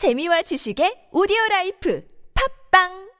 재미와 0.00 0.40
지식의 0.40 1.12
오디오 1.12 1.36
라이프 1.50 2.02
팟빵 2.32 3.12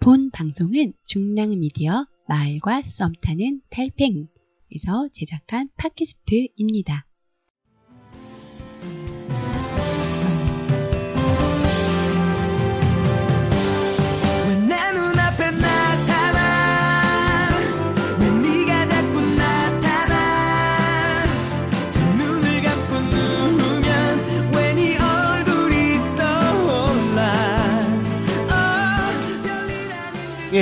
본 0.00 0.30
방송은 0.32 0.92
중랑 1.06 1.58
미디어 1.58 2.04
마을과 2.28 2.82
썸 2.90 3.14
타는 3.22 3.62
달팽에서 3.70 5.08
제작한 5.14 5.70
팟캐스트입니다. 5.78 7.06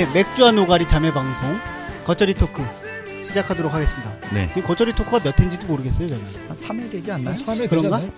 예, 0.03 0.13
맥주와 0.13 0.51
노가리 0.51 0.87
자매 0.87 1.11
방송 1.13 1.57
겉절이 2.05 2.33
토크 2.33 2.61
시작하도록 3.25 3.73
하겠습니다. 3.73 4.13
네. 4.33 4.51
이 4.57 4.61
겉절이 4.61 4.93
토크가 4.95 5.19
몇 5.21 5.39
회인지도 5.39 5.65
모르겠어요, 5.67 6.09
저는. 6.09 6.25
한 6.47 6.55
3회 6.55 6.91
되지 6.91 7.11
않나요? 7.11 7.35
처음에 7.37 7.67
그런가? 7.67 7.99
그러잖아요. 7.99 8.11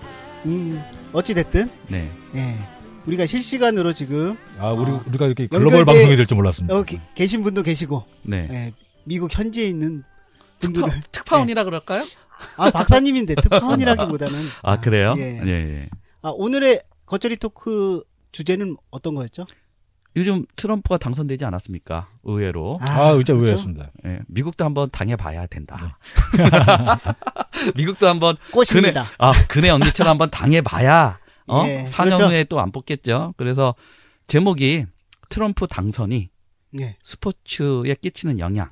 음, 0.45 0.83
어찌 1.13 1.33
됐든 1.33 1.69
네. 1.87 2.09
예. 2.35 2.57
우리가 3.05 3.25
실시간으로 3.27 3.93
지금 3.93 4.35
아, 4.59 4.71
우리 4.71 4.89
아. 4.91 5.03
우리가 5.05 5.27
이렇게 5.27 5.47
글로벌 5.47 5.85
방송이 5.85 6.15
될 6.15 6.25
줄 6.25 6.35
몰랐습니다. 6.37 6.75
여기 6.75 6.99
계신 7.13 7.43
분도 7.43 7.61
계시고 7.61 8.03
네. 8.23 8.47
예, 8.51 8.73
미국 9.03 9.37
현지에 9.37 9.67
있는 9.67 10.03
분들을 10.59 10.87
특파, 10.89 11.07
특파원이라 11.11 11.65
그럴까요? 11.65 12.03
아, 12.57 12.71
박사님인데 12.71 13.35
특파원이라기보다는 13.35 14.39
아, 14.63 14.79
그래요? 14.79 15.13
예. 15.19 15.39
예, 15.45 15.49
예. 15.51 15.89
아, 16.23 16.31
오늘의 16.33 16.81
겉절이 17.05 17.37
토크 17.37 18.03
주제는 18.31 18.75
어떤 18.89 19.13
거였죠? 19.13 19.45
요즘 20.17 20.45
트럼프가 20.55 20.97
당선되지 20.97 21.43
않았습니까? 21.45 22.07
의외로. 22.23 22.79
아, 22.81 23.09
의자 23.09 23.33
그렇죠? 23.33 23.45
의외였습니다. 23.45 23.91
예. 24.05 24.19
미국도 24.27 24.63
한번 24.63 24.89
당해봐야 24.89 25.47
된다. 25.47 25.97
미국도 27.75 28.07
한번 28.07 28.37
꽃입니다. 28.51 29.03
아, 29.17 29.33
그네 29.47 29.69
언니처럼 29.69 30.11
한번 30.11 30.29
당해봐야 30.29 31.19
어? 31.47 31.63
예, 31.67 31.83
4년 31.85 32.15
그렇죠. 32.15 32.25
후에 32.27 32.43
또 32.45 32.59
안 32.59 32.71
뽑겠죠. 32.71 33.33
그래서 33.37 33.75
제목이 34.27 34.85
트럼프 35.29 35.67
당선이 35.67 36.29
예. 36.79 36.97
스포츠에 37.03 37.95
끼치는 38.01 38.39
영향. 38.39 38.69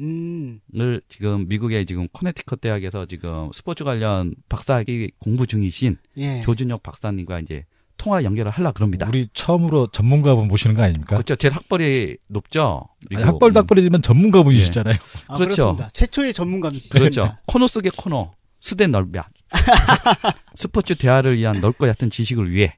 음. 0.00 0.60
을 0.76 1.02
지금 1.08 1.48
미국의 1.48 1.84
지금 1.86 2.06
코네티컷 2.12 2.60
대학에서 2.60 3.06
지금 3.06 3.50
스포츠 3.52 3.82
관련 3.84 4.34
박사학위 4.48 5.10
공부 5.18 5.46
중이신 5.46 5.96
예. 6.18 6.40
조준혁 6.42 6.82
박사님과 6.82 7.40
이제 7.40 7.64
통화 7.98 8.22
연결을 8.24 8.50
하려 8.50 8.72
그럽니다. 8.72 9.06
우리 9.08 9.28
처음으로 9.34 9.88
전문가분 9.88 10.48
모시는 10.48 10.74
거 10.74 10.82
아닙니까? 10.82 11.16
그렇죠. 11.16 11.36
제일 11.36 11.54
학벌이 11.54 12.16
높죠. 12.28 12.88
아니, 13.14 13.22
학벌도 13.22 13.60
학벌이지만 13.60 14.00
전문가분이시잖아요. 14.02 14.94
아, 15.26 15.36
그렇죠. 15.36 15.54
그렇습니다. 15.74 15.90
최초의 15.92 16.32
전문가입니다. 16.32 16.88
그렇죠. 16.90 17.36
코너 17.46 17.66
속의 17.66 17.92
코너, 17.96 18.32
수대 18.60 18.86
넓야. 18.86 19.28
스포츠 20.54 20.94
대화를 20.94 21.36
위한 21.38 21.60
넓고 21.60 21.88
얕은 21.88 22.10
지식을 22.10 22.50
위해 22.52 22.76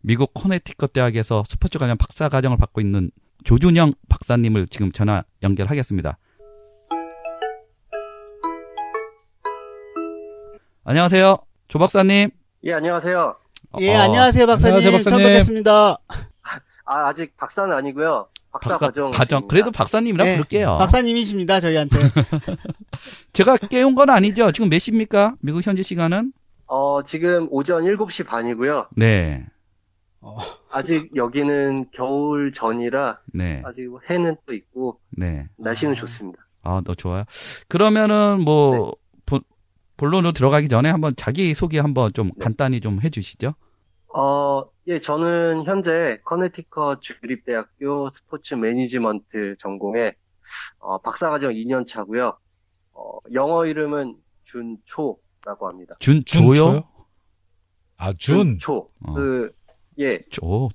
미국 0.00 0.32
코네티컷 0.34 0.92
대학에서 0.92 1.44
스포츠 1.46 1.78
관련 1.78 1.96
박사 1.96 2.28
과정을 2.28 2.56
받고 2.56 2.80
있는 2.80 3.10
조준영 3.44 3.94
박사님을 4.08 4.66
지금 4.68 4.92
전화 4.92 5.24
연결하겠습니다. 5.42 6.18
안녕하세요. 10.84 11.38
조 11.68 11.78
박사님. 11.78 12.30
예, 12.64 12.72
안녕하세요. 12.72 13.36
예, 13.80 13.94
어, 13.96 14.00
안녕하세요, 14.00 14.46
박사님. 14.46 14.76
안녕하세요, 14.76 15.02
처음 15.02 15.04
박사님. 15.04 15.26
뵙겠습니다. 15.26 15.98
아, 16.84 17.08
아직 17.08 17.36
박사는 17.36 17.72
아니고요. 17.72 18.28
박사, 18.52 18.68
박사 18.70 18.86
과정. 18.86 19.10
과정. 19.12 19.48
그래도 19.48 19.70
박사님이라 19.70 20.24
네, 20.24 20.32
부를게요. 20.36 20.76
박사님이십니다, 20.78 21.60
저희한테. 21.60 21.96
제가 23.32 23.56
깨운 23.56 23.94
건 23.94 24.10
아니죠. 24.10 24.52
지금 24.52 24.68
몇 24.68 24.78
시입니까? 24.78 25.36
미국 25.40 25.66
현지 25.66 25.82
시간은? 25.82 26.32
어, 26.66 27.00
지금 27.06 27.48
오전 27.50 27.84
7시 27.84 28.26
반이고요. 28.26 28.88
네. 28.96 29.44
어, 30.20 30.36
아직 30.70 31.10
여기는 31.16 31.86
겨울 31.94 32.52
전이라 32.54 33.20
네. 33.32 33.62
아직 33.64 33.88
해는 34.10 34.36
또 34.46 34.52
있고 34.54 34.98
네. 35.10 35.46
날씨는 35.56 35.92
아. 35.94 35.96
좋습니다. 35.96 36.38
아, 36.62 36.80
너 36.84 36.94
좋아요. 36.94 37.24
그러면은 37.68 38.40
뭐 38.42 38.76
네. 38.76 39.01
본- 40.02 40.10
본론으로 40.10 40.32
들어가기 40.32 40.68
전에 40.68 40.90
한번 40.90 41.12
자기 41.16 41.54
소개 41.54 41.78
한번 41.78 42.12
좀 42.12 42.28
네. 42.36 42.44
간단히 42.44 42.80
좀 42.80 43.00
해주시죠. 43.00 43.54
어, 44.14 44.64
예, 44.88 45.00
저는 45.00 45.64
현재 45.64 46.18
커네티컷 46.24 47.00
주립대학교 47.02 48.10
스포츠 48.10 48.54
매니지먼트 48.54 49.56
전공에 49.60 50.12
어, 50.80 50.98
박사과정 50.98 51.52
2년 51.52 51.86
차고요. 51.86 52.36
어, 52.94 53.18
영어 53.32 53.64
이름은 53.64 54.16
준초라고 54.44 55.68
합니다. 55.68 55.94
준준 56.00 56.42
조요? 56.42 56.54
초요? 56.54 56.84
아, 57.96 58.12
준. 58.14 58.58
초. 58.58 58.88
어. 59.06 59.14
그, 59.14 59.50
예, 60.00 60.20
조. 60.30 60.68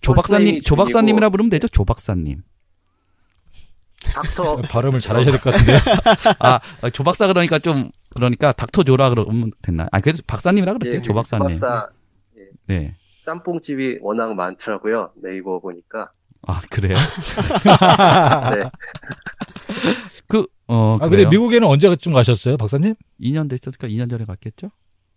조 0.00 0.14
박사님, 0.14 0.62
조. 0.62 0.76
박사님이라 0.76 1.28
부르면 1.30 1.50
되죠. 1.50 1.66
조 1.68 1.84
박사님. 1.84 2.42
닥터, 4.10 4.56
발음을 4.70 5.00
잘하셔야 5.00 5.32
될 5.32 5.40
것 5.40 5.50
같은데요. 5.52 5.78
아, 6.40 6.60
조 6.92 7.02
박사 7.04 7.26
그러니까 7.26 7.58
좀 7.58 7.90
그러니까 8.14 8.52
닥터 8.52 8.82
조라 8.82 9.10
그러면 9.10 9.52
됐나? 9.62 9.88
아, 9.92 10.00
그래도 10.00 10.22
박사님이라 10.26 10.74
그럴게요. 10.74 10.98
예, 11.00 11.02
조 11.02 11.14
박사님. 11.14 11.60
박사 11.60 11.88
네. 12.66 12.96
짬뽕집이 13.24 13.98
워낙 14.02 14.34
많더라고요. 14.34 15.12
네이버 15.22 15.60
보니까. 15.60 16.10
아, 16.46 16.60
그래요? 16.70 16.94
네. 18.54 18.70
그, 20.26 20.46
어, 20.66 20.94
아, 20.94 20.98
근데 20.98 21.16
그래요? 21.16 21.28
미국에는 21.28 21.66
언제쯤 21.68 22.12
가셨어요, 22.12 22.56
박사님? 22.56 22.94
2년 23.20 23.48
됐으니까 23.48 23.86
2년 23.88 24.10
전에 24.10 24.24
갔겠죠? 24.24 24.70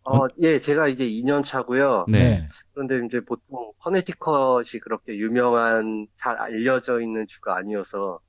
어, 0.04 0.28
예, 0.40 0.60
제가 0.60 0.88
이제 0.88 1.04
2년 1.04 1.44
차고요. 1.44 2.06
네. 2.08 2.48
그런데 2.74 3.04
이제 3.08 3.22
보통 3.26 3.72
커네티컷이 3.80 4.80
그렇게 4.84 5.16
유명한, 5.18 6.06
잘 6.20 6.36
알려져 6.38 7.02
있는 7.02 7.26
주가 7.28 7.58
아니어서, 7.58 8.20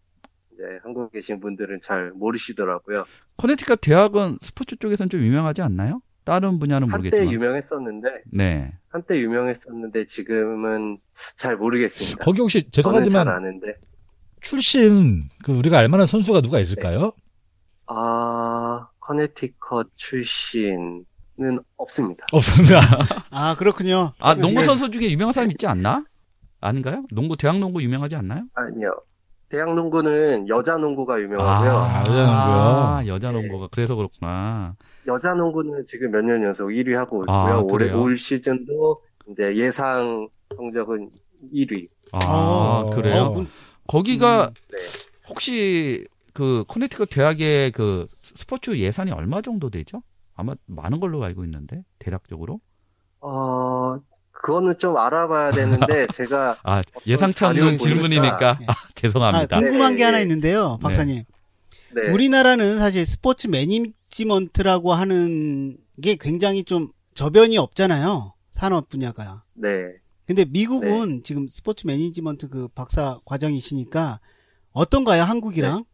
이제 0.57 0.79
한국에 0.83 1.19
계신 1.19 1.39
분들은 1.39 1.81
잘 1.83 2.11
모르시더라고요. 2.13 3.05
커네티컷 3.37 3.81
대학은 3.83 4.39
스포츠 4.41 4.77
쪽에서는 4.77 5.11
좀 5.11 5.21
유명하지 5.21 5.61
않나요? 5.63 6.01
다른 6.25 6.59
분야는 6.59 6.89
한때 6.91 7.11
모르겠지만. 7.11 7.33
유명했었는데, 7.33 8.09
네. 8.33 8.73
한때 8.89 9.19
유명했었는데 9.19 10.07
지금은 10.07 10.99
잘 11.37 11.57
모르겠습니다. 11.57 12.25
거기 12.25 12.41
혹시 12.41 12.69
죄송하지만 12.71 13.29
아는데, 13.29 13.75
출신 14.41 15.29
그 15.45 15.53
우리가 15.53 15.79
알만한 15.79 16.07
선수가 16.07 16.41
누가 16.41 16.59
있을까요? 16.59 17.13
아, 17.87 18.89
커네티컷 19.01 19.91
출신은 19.97 21.05
없습니다. 21.77 22.27
없습니다. 22.33 22.81
아, 23.31 23.55
그렇군요. 23.57 24.13
아, 24.19 24.35
농구 24.35 24.61
예. 24.61 24.65
선수 24.65 24.91
중에 24.91 25.11
유명한 25.11 25.33
사람 25.33 25.51
있지 25.51 25.67
않나? 25.67 26.05
아닌가요? 26.61 27.05
농구, 27.13 27.37
대학 27.37 27.59
농구 27.59 27.83
유명하지 27.83 28.17
않나요? 28.17 28.45
아니요. 28.55 28.93
대학 29.49 29.75
농구는 29.75 30.49
여자 30.49 30.77
농구가 30.77 31.21
유명하고요. 31.21 31.71
아, 31.71 32.01
여자 32.01 32.11
농구요? 32.13 32.27
아, 32.29 33.03
여자 33.07 33.31
네. 33.33 33.41
농구가. 33.41 33.69
그래서 33.71 33.95
그렇구나. 33.95 34.75
여자 35.07 35.35
농구는 35.35 35.85
지금 35.89 36.11
몇 36.11 36.23
년 36.25 36.43
연속 36.43 36.69
1위 36.69 36.93
하고 36.95 37.23
있고요. 37.23 37.37
아, 37.37 37.61
올해? 37.61 37.93
올 37.93 38.19
시즌도 38.19 39.01
이제 39.31 39.55
예상 39.57 40.29
성적은 40.57 41.11
1위. 41.53 41.89
아, 42.13 42.19
어, 42.87 42.91
그래요? 42.91 43.23
어, 43.23 43.31
문- 43.31 43.47
거기가 43.87 44.51
네. 44.73 44.79
혹시 45.29 46.07
그 46.33 46.65
커네티컷 46.67 47.09
대학의 47.11 47.71
그 47.73 48.07
스포츠 48.19 48.77
예산이 48.77 49.13
얼마 49.13 49.43
정도 49.43 49.71
되죠? 49.71 50.03
아마 50.35 50.55
많은 50.67 50.99
걸로 51.01 51.23
알고 51.25 51.45
있는데 51.45 51.83
대략적으로. 52.01 52.61
어, 54.47 54.57
그거는 54.57 54.79
좀 54.79 54.97
알아봐야 54.97 55.51
되는데 55.51 56.07
제가 56.15 56.59
아, 56.63 56.83
예상치 57.07 57.45
않는 57.45 57.79
질문이니까 57.79 58.59
예. 58.61 58.67
아, 58.69 58.73
아, 58.73 58.75
죄송합니다. 58.95 59.59
궁금한 59.59 59.93
네, 59.93 59.97
게 59.97 60.05
하나 60.05 60.19
네. 60.19 60.23
있는데요, 60.23 60.79
박사님. 60.81 61.25
네. 61.93 62.13
우리나라는 62.13 62.79
사실 62.79 63.05
스포츠 63.05 63.49
매니지먼트라고 63.49 64.93
하는 64.93 65.77
게 66.01 66.17
굉장히 66.17 66.63
좀 66.63 66.93
저변이 67.15 67.59
없잖아요. 67.59 68.35
산업 68.51 68.89
분야가. 68.89 69.43
네. 69.55 69.95
근데 70.27 70.45
미국은 70.45 71.23
지금 71.23 71.47
스포츠 71.49 71.87
매니지먼트 71.87 72.49
그 72.49 72.69
박사 72.69 73.19
과정이시니까 73.25 74.21
어떤가요, 74.73 75.23
한국이랑? 75.23 75.85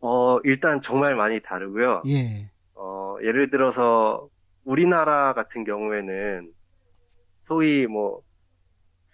어, 0.00 0.38
일단 0.44 0.80
정말 0.82 1.14
많이 1.14 1.40
다르고요. 1.40 2.02
예. 2.08 2.50
어, 2.74 3.16
예를 3.22 3.50
들어서 3.50 4.28
우리나라 4.64 5.32
같은 5.34 5.64
경우에는 5.64 6.50
소위 7.50 7.86
뭐 7.88 8.20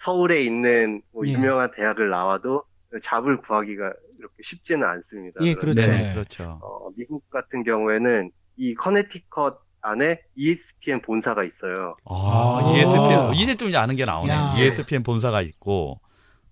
서울에 0.05 0.43
있는 0.45 1.01
뭐 1.13 1.27
예. 1.27 1.33
유명한 1.33 1.71
대학을 1.75 2.11
나와도 2.11 2.63
잡을 3.03 3.39
구하기가 3.39 3.93
이렇게 4.19 4.35
쉽지는 4.45 4.87
않습니다. 4.87 5.41
예, 5.43 5.55
그렇죠. 5.55 5.81
네, 5.81 5.87
네. 6.09 6.13
그렇죠. 6.13 6.61
어, 6.63 6.91
미국 6.97 7.29
같은 7.31 7.65
경우에는 7.65 8.31
이 8.59 8.75
커네티컷 8.75 9.59
안에 9.81 10.21
ESPN 10.35 11.01
본사가 11.03 11.45
있어요. 11.45 11.97
아, 12.05 12.59
아. 12.63 12.73
ESPN 12.77 13.35
이제 13.35 13.55
좀 13.57 13.75
아는 13.75 13.97
게 13.97 14.05
나오네. 14.05 14.31
야. 14.33 14.55
ESPN 14.59 15.03
본사가 15.03 15.41
있고. 15.43 16.01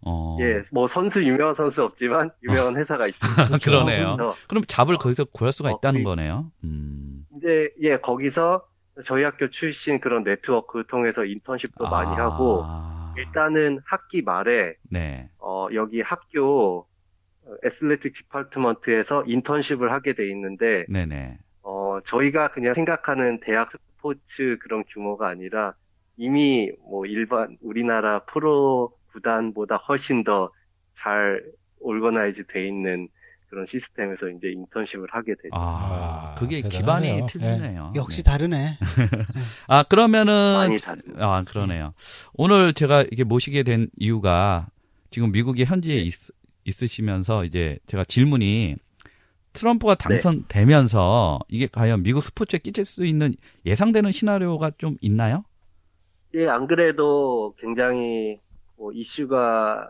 어. 0.07 0.37
예, 0.41 0.63
뭐 0.71 0.87
선수 0.89 1.23
유명한 1.23 1.55
선수 1.55 1.83
없지만 1.83 2.31
유명한 2.43 2.77
회사가 2.81 3.07
있습니다. 3.09 3.59
그러네요. 3.65 4.17
그래서 4.17 4.35
그럼 4.49 4.65
잡을 4.69 4.97
거기서 4.99 5.25
구할 5.27 5.53
수가 5.53 5.71
어, 5.71 5.77
있다는 5.79 6.01
이- 6.01 6.05
거네요. 6.05 6.51
음. 6.65 7.25
이제 7.37 7.71
예 7.83 7.97
거기서 7.97 8.63
저희 9.07 9.25
학교 9.25 9.51
출신 9.51 10.01
그런 10.01 10.23
네트워크 10.25 10.85
통해서 10.87 11.25
인턴십도 11.25 11.85
많이 11.89 12.11
아. 12.11 12.27
하고 12.27 12.65
일단은 13.17 13.81
학기 13.85 14.23
말에 14.23 14.75
네. 14.91 15.29
어, 15.39 15.69
여기 15.75 16.01
학교 16.01 16.87
에슬레틱 17.63 18.15
디파트먼트에서 18.15 19.25
인턴십을 19.27 19.93
하게 19.93 20.15
돼 20.15 20.29
있는데 20.31 20.87
네네. 20.89 21.39
어, 21.63 21.99
저희가 22.07 22.53
그냥 22.53 22.75
생각하는 22.75 23.41
대학 23.41 23.71
스포츠 23.73 24.59
그런 24.63 24.85
규모가 24.85 25.29
아니라 25.29 25.75
이미 26.17 26.73
뭐 26.89 27.07
일반 27.07 27.57
우리나라 27.63 28.25
프로 28.25 28.93
구단보다 29.13 29.77
훨씬 29.77 30.25
더 30.25 30.51
잘 30.99 31.43
올거나이즈 31.81 32.47
돼 32.47 32.67
있는 32.67 33.09
그런 33.55 33.67
시스템에서 33.67 34.29
이제 34.31 34.51
인턴십을 34.51 35.07
하게 35.11 35.35
되죠. 35.37 35.51
아, 35.53 36.33
아, 36.33 36.35
그게 36.35 36.61
대단하네요. 36.61 37.27
기반이 37.27 37.27
틀리네요. 37.29 37.93
역시 37.95 38.25
네. 38.25 38.31
다르네. 38.31 38.79
아, 39.69 39.85
그러면은 39.85 40.35
많이 40.57 40.77
다릅니다. 40.77 41.25
아, 41.25 41.45
그러네요. 41.45 41.95
오늘 42.35 42.75
제가 42.75 43.05
이게 43.13 43.23
모시게 43.23 43.63
된 43.63 43.89
이유가 43.97 44.67
지금 45.11 45.31
미국에 45.31 45.65
현지에 45.65 46.01
있, 46.01 46.15
있으시면서 46.65 47.45
이제 47.45 47.79
제가 47.87 48.03
질문이 48.03 48.75
트럼프가 49.53 49.95
당선되면서 49.95 51.39
이게 51.47 51.69
과연 51.71 52.03
미국 52.03 52.25
스포츠에 52.25 52.59
끼칠 52.59 52.85
수 52.85 53.07
있는 53.07 53.35
예상되는 53.65 54.11
시나리오가 54.11 54.73
좀 54.79 54.97
있나요? 55.01 55.45
예, 56.35 56.49
안 56.49 56.67
그래도 56.67 57.55
굉장히 57.61 58.41
뭐 58.77 58.91
이슈가 58.91 59.87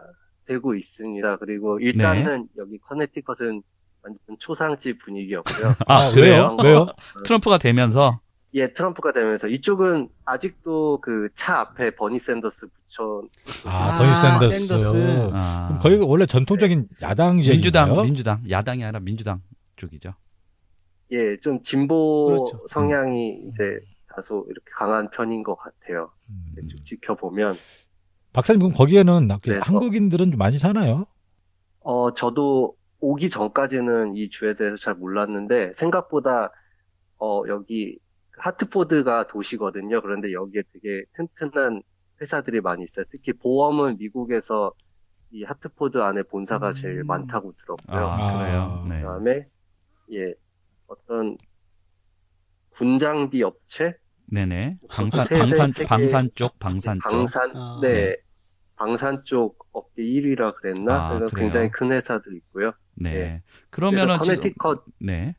되고 0.47 0.75
있습니다. 0.75 1.37
그리고 1.37 1.79
일단은 1.81 2.49
여기 2.59 2.79
커네티컷은 2.79 3.63
완전 4.03 4.37
초상집 4.39 4.99
분위기였고요. 5.05 5.75
아, 5.89 6.11
그래요? 6.13 6.57
왜요? 6.63 6.87
트럼프가 7.25 7.59
되면서 7.59 8.21
예, 8.55 8.73
트럼프가 8.73 9.13
되면서 9.13 9.49
이쪽은 9.49 10.09
아직도 10.25 11.01
그 11.01 11.29
차 11.37 11.61
앞에 11.61 11.95
버니 11.97 12.21
샌더스 12.21 12.61
붙여 12.61 13.23
아, 13.67 13.71
아, 13.71 13.99
버니 13.99 14.15
샌더스. 14.15 14.67
샌더스. 14.69 15.31
아, 15.33 15.67
그럼 15.69 15.81
거기가 15.81 16.05
원래 16.07 16.27
전통적인 16.27 16.89
야당 17.03 17.41
지역인가요? 17.43 17.55
민주당, 17.87 18.03
민주당, 18.03 18.43
야당이 18.51 18.85
아니라 18.85 19.01
민주당 19.01 19.41
쪽이죠. 19.77 20.15
예, 21.13 21.37
좀 21.41 21.63
진보 21.65 22.27
그렇죠. 22.27 22.67
성향이 22.71 23.41
이제 23.49 23.81
다소 24.09 24.47
이렇게 24.49 24.67
강한 24.77 25.11
편인 25.11 25.43
것 25.43 25.57
같아요. 25.57 26.11
음. 26.31 26.69
쭉 26.69 26.85
지켜보면 26.87 27.57
박사님 28.35 28.59
그럼 28.61 28.73
거기에는 28.75 29.29
그래서- 29.43 29.61
한국인들은 29.65 30.33
좀 30.33 30.39
많이 30.39 30.59
사나요? 30.59 31.07
어, 31.81 32.13
저도 32.15 32.75
오기 33.01 33.31
전까지는 33.31 34.17
이 34.17 34.29
주에 34.31 34.57
대해서 34.57 34.77
잘 34.77 34.95
몰랐는데, 34.95 35.75
생각보다, 35.79 36.51
어, 37.19 37.43
여기, 37.49 37.99
하트포드가 38.39 39.29
도시거든요. 39.29 40.01
그런데 40.01 40.33
여기에 40.33 40.63
되게 40.73 41.05
튼튼한 41.17 41.83
회사들이 42.21 42.61
많이 42.61 42.85
있어요. 42.85 43.05
특히 43.11 43.33
보험은 43.33 43.99
미국에서 43.99 44.73
이 45.31 45.45
하트포드 45.45 45.99
안에 45.99 46.23
본사가 46.25 46.73
제일 46.73 47.01
음. 47.03 47.07
많다고 47.07 47.53
들었고요. 47.53 48.07
아, 48.07 48.29
아. 48.29 48.39
그래요. 48.39 48.87
네. 48.89 49.01
그 49.01 49.07
다음에, 49.07 49.47
예, 50.13 50.35
어떤, 50.89 51.37
군장비 52.71 53.43
업체? 53.45 53.95
네네. 54.27 54.79
방산, 54.91 55.29
방산, 55.29 55.73
세계- 55.73 55.87
방산 55.87 56.31
쪽, 56.35 56.59
방산 56.59 56.99
쪽. 56.99 57.11
방산, 57.11 57.53
아. 57.55 57.79
네. 57.83 58.17
방산 58.77 59.23
쪽 59.25 59.67
업계 59.73 60.03
1위라 60.03 60.57
그랬나? 60.57 61.07
아, 61.07 61.09
그래서 61.09 61.31
그래요? 61.31 61.45
굉장히 61.45 61.71
큰 61.71 61.93
회사들 61.93 62.35
있고요. 62.37 62.73
네. 62.95 63.13
네. 63.13 63.43
그러면은 63.71 64.19
그래서 64.19 64.25
지금, 64.25 64.37
커네티컷 64.37 64.85
네. 65.01 65.37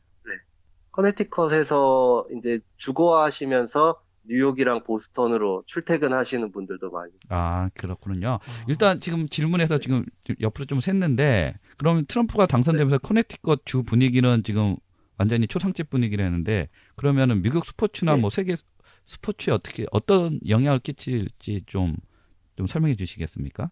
커네티컷에서 0.92 2.26
이제 2.38 2.60
주거하시면서 2.78 4.00
뉴욕이랑 4.28 4.84
보스턴으로 4.84 5.62
출퇴근하시는 5.66 6.50
분들도 6.52 6.90
많이. 6.90 7.12
아, 7.28 7.68
그렇군요. 7.74 8.38
일단 8.66 8.98
지금 8.98 9.28
질문에서 9.28 9.78
지금 9.78 10.04
옆으로 10.40 10.64
좀 10.64 10.78
샜는데, 10.78 11.54
그럼 11.76 12.04
트럼프가 12.08 12.46
당선되면서 12.46 12.98
커네티컷 12.98 13.66
주 13.66 13.82
분위기는 13.82 14.42
지금 14.42 14.76
완전히 15.18 15.46
초상집 15.46 15.90
분위기라는데, 15.90 16.68
그러면은 16.96 17.42
미국 17.42 17.64
스포츠나 17.66 18.14
네. 18.14 18.20
뭐 18.22 18.30
세계 18.30 18.56
스포츠에 19.04 19.52
어떻게, 19.52 19.86
어떤 19.92 20.40
영향을 20.48 20.80
끼칠지 20.80 21.62
좀, 21.66 21.94
좀 22.56 22.66
설명해 22.66 22.96
주시겠습니까? 22.96 23.70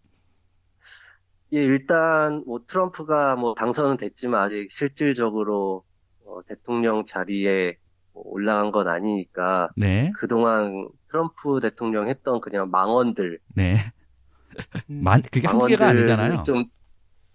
예, 1.53 1.59
일단 1.59 2.43
뭐 2.47 2.61
트럼프가 2.67 3.37
뭐 3.37 3.55
당선은 3.55 3.97
됐지만 3.97 4.43
아직 4.43 4.69
실질적으로 4.73 5.85
어, 6.27 6.41
대통령 6.49 7.05
자리에 7.07 7.77
뭐 8.13 8.23
올라간 8.27 8.73
건 8.73 8.89
아니니까 8.89 9.69
네. 9.77 10.11
그동안 10.19 10.89
트럼프 11.11 11.61
대통령 11.61 12.09
했던 12.09 12.41
그냥 12.41 12.71
망언들, 12.71 13.39
네. 13.55 13.77
음. 14.91 15.01
만, 15.03 15.23
그게 15.23 15.47
한두 15.47 15.67
개가 15.67 15.89
아니잖아요. 15.89 16.43
좀 16.45 16.65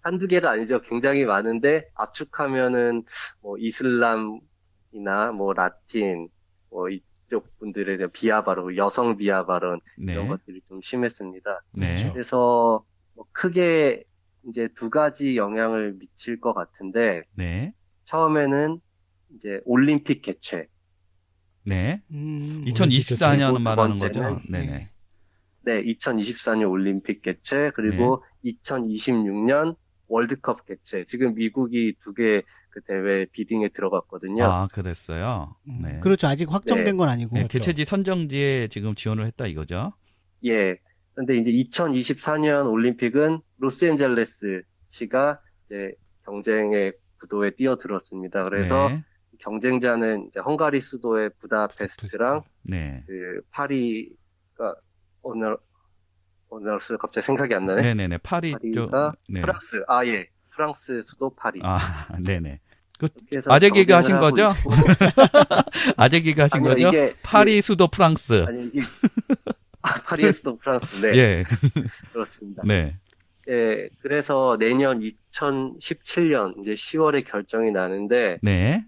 한두 0.02 0.26
개가 0.26 0.50
아니죠. 0.50 0.80
굉장히 0.82 1.24
많은데 1.24 1.88
압축하면은 1.94 3.04
뭐 3.42 3.56
이슬람이나 3.58 5.32
뭐 5.34 5.52
라틴 5.52 6.28
뭐 6.70 6.88
이 6.88 7.00
쪽 7.30 7.56
분들에 7.58 7.96
대한 7.96 8.10
비하 8.12 8.44
발언, 8.44 8.76
여성 8.76 9.16
비하 9.16 9.46
발언 9.46 9.80
네. 9.96 10.12
이런 10.12 10.28
것들이 10.28 10.60
좀 10.68 10.80
심했습니다. 10.82 11.62
네. 11.72 11.94
그렇죠. 11.94 12.12
그래서 12.12 12.84
뭐 13.14 13.24
크게 13.32 14.04
이제 14.48 14.68
두 14.76 14.90
가지 14.90 15.36
영향을 15.36 15.94
미칠 15.98 16.40
것 16.40 16.52
같은데 16.52 17.22
네. 17.36 17.72
처음에는 18.06 18.80
이제 19.36 19.60
올림픽 19.64 20.22
개최. 20.22 20.66
네. 21.64 22.02
음, 22.10 22.64
2024년은 22.66 23.38
그리고 23.38 23.58
두 23.58 23.62
말하는 23.62 23.96
번째는 23.98 24.34
거죠? 24.34 24.46
네네. 24.50 24.90
네, 25.62 25.82
2024년 25.84 26.70
올림픽 26.70 27.22
개최 27.22 27.70
그리고 27.74 28.24
네. 28.42 28.52
2026년 28.64 29.76
월드컵 30.08 30.66
개최. 30.66 31.04
지금 31.08 31.34
미국이 31.34 31.94
두개 32.02 32.42
그 32.70 32.80
대회 32.82 33.26
비딩에 33.26 33.68
들어갔거든요. 33.68 34.44
아, 34.44 34.68
그랬어요. 34.68 35.54
음, 35.68 35.82
네. 35.82 35.98
그렇죠. 36.00 36.26
아직 36.26 36.52
확정된 36.52 36.84
네. 36.84 36.92
건 36.92 37.08
아니고. 37.08 37.34
네, 37.34 37.40
그렇죠. 37.42 37.58
개최지 37.58 37.84
선정지에 37.84 38.68
지금 38.68 38.94
지원을 38.94 39.26
했다 39.26 39.46
이거죠? 39.46 39.92
예. 40.44 40.76
근데 41.14 41.36
이제 41.36 41.50
2024년 41.50 42.70
올림픽은 42.70 43.40
로스앤젤레스시가 43.58 45.40
이제 45.66 45.92
경쟁의 46.24 46.92
구도에 47.20 47.50
뛰어들었습니다. 47.56 48.44
그래서 48.44 48.88
네. 48.88 49.04
경쟁자는 49.40 50.28
이제 50.28 50.40
헝가리 50.40 50.80
수도의 50.80 51.30
부다페스트랑 51.40 52.42
네. 52.68 53.02
그 53.06 53.42
파리가 53.50 54.74
어느 55.22 55.56
어느 56.48 56.64
나라 56.64 56.78
갑자기 56.98 57.26
생각이 57.26 57.54
안 57.54 57.66
나네. 57.66 57.82
네네네. 57.82 58.18
파리 58.18 58.52
쪽. 58.74 58.90
파리가 58.90 59.12
네. 59.28 59.40
프랑스. 59.40 59.84
아 59.88 60.06
예. 60.06 60.28
프랑스 60.60 61.02
수도 61.06 61.30
파리. 61.30 61.60
아, 61.62 61.78
네네. 62.22 62.60
그래서 63.30 63.50
아재 63.50 63.70
개그 63.70 63.94
하신 63.94 64.20
거죠? 64.20 64.50
아재 65.96 66.20
기가 66.20 66.42
하신 66.44 66.58
아니요, 66.60 66.68
거죠? 66.68 66.88
이게 66.88 67.14
파리 67.22 67.62
수도 67.62 67.88
프랑스. 67.88 68.44
아니 68.46 68.66
이게 68.66 68.80
아, 69.80 69.94
파리의 70.02 70.34
수도 70.34 70.58
프랑스. 70.58 71.00
네. 71.00 71.16
예. 71.16 71.44
그렇습니다. 72.12 72.62
네. 72.66 72.96
예. 73.48 73.88
그래서 74.02 74.58
내년 74.60 75.00
2017년 75.00 76.60
이제 76.60 76.74
10월에 76.74 77.24
결정이 77.26 77.70
나는데 77.70 78.36
네. 78.42 78.84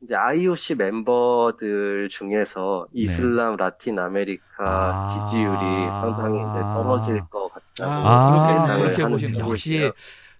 이제 0.00 0.14
IOC 0.14 0.76
멤버들 0.76 2.08
중에서 2.10 2.86
이슬람 2.92 3.56
라틴 3.56 3.98
아메리카 3.98 4.44
네. 4.58 4.64
아. 4.64 5.26
지지율이 5.26 5.86
상당히 5.88 6.38
이제 6.38 6.60
떨어질 6.60 7.20
것 7.28 7.48
같다고 7.48 7.90
아, 7.90 8.04
아, 8.06 8.66
그렇겠네. 8.74 8.80
그렇게 8.80 9.10
보시면 9.10 9.32
분들이 9.32 9.50
역시 9.50 9.74
있어요. 9.74 9.92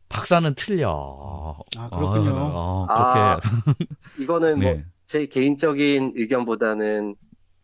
박사는 0.09 0.55
틀려. 0.55 1.57
아, 1.77 1.89
그렇군요. 1.91 2.31
어, 2.31 2.51
어, 2.55 2.87
아, 2.89 3.39
그렇게. 3.41 3.85
이거는 4.23 4.61
뭐 4.61 4.73
네. 4.75 4.85
제 5.07 5.27
개인적인 5.27 6.13
의견보다는 6.17 7.15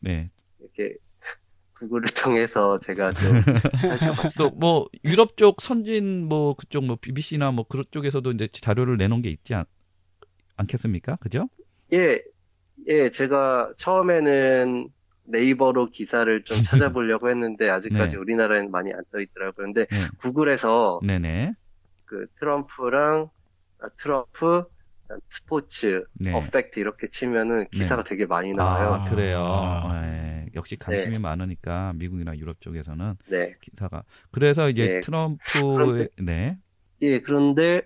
네. 0.01 0.31
이렇게 0.61 0.97
구글을 1.79 2.09
통해서 2.15 2.79
제가. 2.81 3.13
또 4.39 4.51
뭐 4.57 4.87
유럽 5.05 5.37
쪽 5.37 5.61
선진 5.63 6.27
뭐 6.29 6.55
그쪽 6.55 6.85
뭐 6.85 6.97
BBC나 7.01 7.51
뭐 7.53 7.65
그런 7.69 7.85
쪽에서도 7.91 8.31
이제 8.33 8.49
자료를 8.53 8.97
내놓은 8.99 9.23
게 9.23 9.31
있지 9.31 9.55
않, 9.55 9.65
않겠습니까? 10.57 11.17
그죠? 11.17 11.49
예, 11.93 12.21
예, 12.89 13.11
제가 13.13 13.73
처음에는 13.79 14.89
네이버로 15.25 15.91
기사를 15.91 16.43
좀 16.45 16.57
찾아보려고 16.65 17.31
했는데 17.31 17.71
아직까지 17.71 18.17
네. 18.17 18.21
우리나라에는 18.21 18.71
많이 18.71 18.93
안 18.93 19.03
떠 19.13 19.21
있더라고요. 19.21 19.53
그런데 19.57 19.87
네. 19.91 20.09
구글에서 20.21 21.01
네네. 21.05 21.53
그 22.11 22.27
트럼프랑 22.41 23.31
아, 23.81 23.89
트럼프 24.03 24.65
스포츠, 25.33 26.05
네. 26.15 26.33
어펙트 26.35 26.81
이렇게 26.81 27.09
치면은 27.09 27.69
기사가 27.71 28.03
되게 28.03 28.27
많이 28.27 28.53
아, 28.53 28.57
나와요. 28.57 29.05
그래요. 29.09 29.45
아. 29.45 30.03
예, 30.05 30.47
역시 30.55 30.77
관심이 30.77 31.19
많으니까 31.19 31.93
미국이나 31.95 32.37
유럽 32.37 32.61
쪽에서는 32.61 33.15
네. 33.29 33.55
기사가. 33.61 34.03
그래서 34.33 34.69
이제 34.69 34.87
네. 34.87 35.01
트럼프의 35.01 36.09
네, 36.21 36.57
예, 37.03 37.21
그런데 37.21 37.83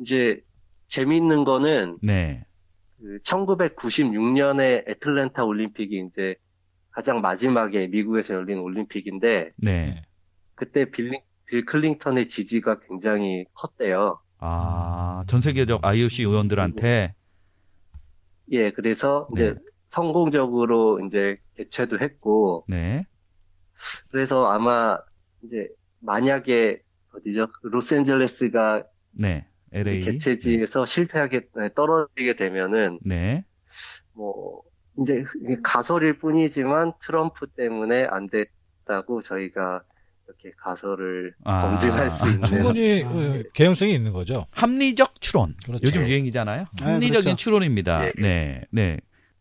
이제 0.00 0.40
재미있는 0.88 1.44
거는 1.44 1.98
네, 2.02 2.44
그 2.98 3.18
1996년에 3.24 4.88
애틀랜타 4.88 5.44
올림픽이 5.44 6.04
이제 6.08 6.34
가장 6.90 7.20
마지막에 7.20 7.86
미국에서 7.86 8.34
열린 8.34 8.58
올림픽인데 8.58 9.52
네. 9.56 10.02
그때 10.56 10.90
빌링, 10.90 11.20
빌 11.46 11.64
클린턴의 11.64 12.28
지지가 12.28 12.80
굉장히 12.80 13.44
컸대요. 13.54 14.20
아, 14.38 15.24
전 15.26 15.40
세계적 15.40 15.84
IOC 15.84 16.22
의원들한테 16.24 17.14
예, 18.52 18.70
그래서 18.72 19.28
이제 19.32 19.54
네. 19.54 19.60
성공적으로 19.90 21.00
이제 21.06 21.38
개최도 21.56 22.00
했고 22.00 22.64
네, 22.68 23.04
그래서 24.10 24.46
아마 24.46 24.98
이제 25.42 25.68
만약에 26.00 26.82
어디죠? 27.14 27.48
로스앤젤레스가 27.62 28.84
네, 29.18 29.46
LA 29.72 30.02
개최지에서 30.02 30.86
실패하게 30.86 31.48
네, 31.56 31.70
떨어지게 31.74 32.36
되면은 32.36 33.00
네, 33.04 33.44
뭐 34.14 34.62
이제 35.00 35.24
가설일 35.62 36.18
뿐이지만 36.18 36.92
트럼프 37.04 37.46
때문에 37.48 38.04
안 38.04 38.28
됐다고 38.28 39.22
저희가 39.22 39.82
이렇게 40.26 40.50
가설을 40.58 41.34
아. 41.44 41.62
검증할 41.70 42.10
수 42.18 42.26
있는 42.26 42.42
충분히 42.44 43.04
아, 43.04 43.08
그 43.12 43.50
개연성이 43.52 43.94
있는 43.94 44.12
거죠. 44.12 44.46
합리적 44.50 45.20
추론. 45.20 45.54
그렇죠. 45.64 45.82
요즘 45.86 46.06
유행이잖아요. 46.08 46.62
아, 46.62 46.84
합리적인 46.84 47.10
그렇죠. 47.22 47.36
추론입니다. 47.36 48.06
예. 48.06 48.12
네, 48.20 48.62
네, 48.70 48.98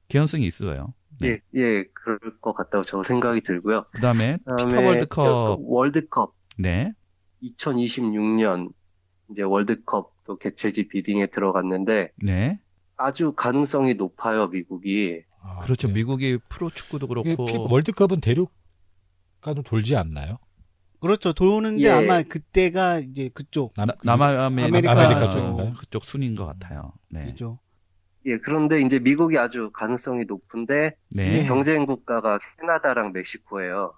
개연성이 0.07 0.45
있어요. 0.45 0.93
네. 1.21 1.39
예, 1.55 1.59
예, 1.59 1.83
그럴 1.93 2.19
것 2.41 2.53
같다고 2.53 2.83
저 2.85 3.03
생각이 3.03 3.41
들고요. 3.43 3.85
그다음에 3.91 4.37
그다음에 4.45 4.69
피파 4.75 4.81
월드컵, 4.81 5.57
그 5.57 5.63
월드컵 5.65 6.33
네, 6.57 6.91
2026년 7.41 8.69
이제 9.31 9.41
월드컵도 9.41 10.37
개최지 10.37 10.87
bidding에 10.87 11.27
들어갔는데 11.27 12.11
네, 12.21 12.59
아주 12.97 13.33
가능성이 13.35 13.95
높아요, 13.95 14.47
미국이. 14.47 15.21
아, 15.41 15.59
그렇죠. 15.59 15.87
그래요? 15.87 15.95
미국이 15.95 16.37
프로 16.49 16.69
축구도 16.69 17.05
이게 17.05 17.35
그렇고 17.35 17.45
피- 17.45 17.53
월드컵은 17.73 18.19
대륙 18.21 18.51
가도 19.41 19.61
돌지 19.61 19.95
않나요? 19.95 20.37
그렇죠. 20.99 21.33
도는데 21.33 21.83
예. 21.83 21.89
아마 21.89 22.21
그때가 22.21 22.99
이제 22.99 23.29
그쪽 23.33 23.73
남, 23.75 23.87
남아메리카 24.03 24.65
아메리카 24.67 24.91
아메리카 24.91 25.29
쪽. 25.29 25.39
쪽인가요? 25.39 25.73
그쪽 25.75 26.03
순인 26.03 26.35
것 26.35 26.45
같아요. 26.45 26.93
네, 27.09 27.25
이죠. 27.29 27.59
예, 28.25 28.37
그런데 28.39 28.81
이제 28.81 28.97
미국이 28.99 29.37
아주 29.37 29.69
가능성이 29.73 30.25
높은데 30.25 30.95
네. 31.09 31.29
네. 31.29 31.43
경쟁 31.45 31.85
국가가 31.85 32.39
캐나다랑 32.59 33.11
멕시코예요. 33.13 33.93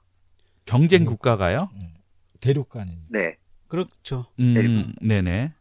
경쟁 0.66 1.04
음. 1.04 1.06
국가가요? 1.06 1.70
음, 1.76 1.94
대륙간인. 2.42 2.98
네. 3.10 3.38
그렇죠. 3.70 4.26
음, 4.40 4.54
대륙. 4.54 4.86
네네. 5.02 5.54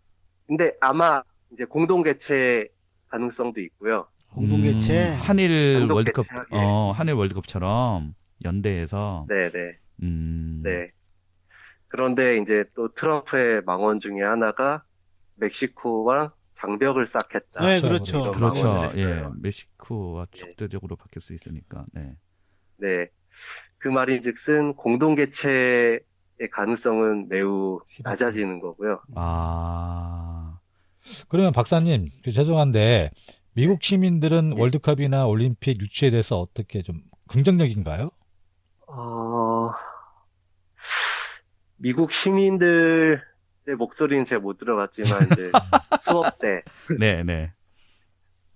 근데 0.49 0.73
아마 0.81 1.23
이제 1.53 1.65
공동 1.65 2.03
개최 2.03 2.69
가능성도 3.09 3.61
있고요. 3.61 4.07
공동 4.33 4.63
개최. 4.63 5.13
음, 5.15 5.19
한일 5.21 5.89
월드컵, 5.91 6.25
개최, 6.25 6.41
예. 6.53 6.57
어, 6.57 6.93
한일 6.95 7.15
월드컵처럼 7.15 8.15
연대에서, 8.45 9.27
네, 9.29 9.51
네. 9.51 9.79
음, 10.03 10.61
네. 10.65 10.91
그런데 11.89 12.39
이제 12.39 12.65
또 12.75 12.93
트럼프의 12.95 13.63
망언 13.65 14.01
중에 14.01 14.23
하나가 14.23 14.83
멕시코와 15.37 16.33
장벽을 16.59 17.07
쌓겠다. 17.09 17.61
네, 17.67 17.81
그렇죠. 17.81 18.33
그렇죠. 18.33 18.63
그렇죠. 18.63 18.93
예. 18.99 19.25
멕시코와 19.41 20.27
네. 20.27 20.39
적대적으로 20.39 20.97
바뀔 20.97 21.23
수 21.23 21.35
있으니까, 21.35 21.85
네. 21.93 22.15
네. 22.79 23.09
그 23.79 23.89
말인즉슨 23.89 24.75
공동 24.75 25.15
개최의 25.15 26.01
가능성은 26.53 27.29
매우 27.29 27.81
낮아지는 28.03 28.61
거고요. 28.61 29.01
아, 29.15 30.59
그러면 31.29 31.53
박사님, 31.53 32.09
그 32.25 32.31
죄송한데 32.31 33.11
미국 33.55 33.83
시민들은 33.83 34.55
예. 34.57 34.61
월드컵이나 34.61 35.27
올림픽 35.27 35.81
유치에 35.81 36.11
대해서 36.11 36.41
어떻게 36.41 36.83
좀 36.83 37.03
긍정적인가요? 37.29 38.09
어, 38.89 38.95
미국 41.79 42.13
시민들의 42.13 43.21
목소리는 43.79 44.25
제가 44.25 44.41
못 44.41 44.59
들어봤지만 44.59 45.29
이제 45.33 45.51
수업 46.03 46.39
때 46.39 46.63
네네. 46.99 47.53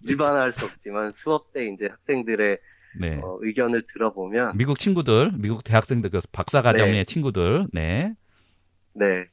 일반화할 0.04 0.52
수 0.54 0.64
없지만 0.64 1.12
수업 1.16 1.52
때 1.52 1.66
이제 1.66 1.88
학생들의 1.88 2.58
네. 2.98 3.20
어, 3.22 3.38
의견을 3.40 3.84
들어보면 3.92 4.56
미국 4.56 4.78
친구들, 4.78 5.32
미국 5.36 5.62
대학생들, 5.62 6.10
그 6.10 6.18
박사과정의 6.32 6.94
네. 6.94 7.04
친구들, 7.04 7.66
네. 7.72 8.14
네, 8.94 9.26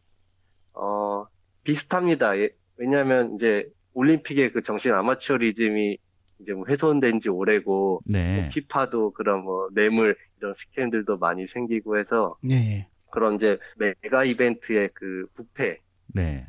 어, 0.74 1.26
비슷합니다. 1.64 2.38
예, 2.38 2.50
왜냐하면 2.78 3.34
이제 3.36 3.68
올림픽의 3.94 4.52
그 4.52 4.62
정신 4.62 4.94
아마추어리즘이 4.94 5.98
이제 6.40 6.54
뭐 6.54 6.66
훼손된 6.68 7.20
지 7.20 7.30
오래고 7.30 8.02
네. 8.06 8.42
뭐 8.42 8.50
피파도 8.50 9.12
그런 9.14 9.44
뭐 9.44 9.70
뇌물 9.74 10.16
이런 10.38 10.54
스캔들도 10.56 11.18
많이 11.18 11.48
생기고 11.48 11.98
해서 11.98 12.38
네. 12.44 12.88
그런 13.12 13.36
이제 13.36 13.58
메가 13.78 14.24
이벤트의 14.24 14.90
그 14.94 15.28
부패 15.36 15.80
네. 16.08 16.46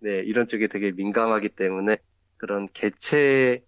네, 0.00 0.18
이런 0.20 0.48
쪽에 0.48 0.66
되게 0.68 0.90
민감하기 0.92 1.50
때문에 1.50 1.98
그런 2.36 2.68
개최를 2.72 3.62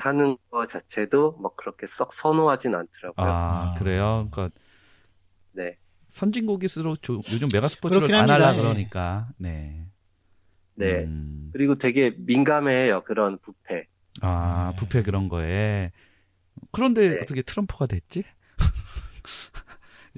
하는 0.00 0.36
것 0.50 0.68
자체도 0.70 1.32
뭐 1.40 1.54
그렇게 1.54 1.86
썩 1.96 2.12
선호하진 2.14 2.74
않더라고요. 2.74 3.26
아, 3.26 3.70
아. 3.70 3.74
그래요? 3.78 4.28
그러니까 4.30 4.50
네, 5.52 5.76
선진국일수록 6.10 7.02
조- 7.02 7.22
요즘 7.32 7.48
메가 7.52 7.68
스포츠를 7.68 8.14
안. 8.14 8.28
하려 8.28 8.52
예. 8.54 8.56
그러니까, 8.58 9.28
네. 9.38 9.86
네. 10.74 11.04
음. 11.04 11.50
그리고 11.52 11.76
되게 11.76 12.14
민감해요, 12.18 13.02
그런 13.04 13.38
부패. 13.38 13.86
아, 14.20 14.72
네. 14.74 14.76
부패 14.80 15.02
그런 15.02 15.28
거에. 15.28 15.92
그런데 16.72 17.08
네. 17.08 17.20
어떻게 17.22 17.42
트럼프가 17.42 17.86
됐지? 17.86 18.24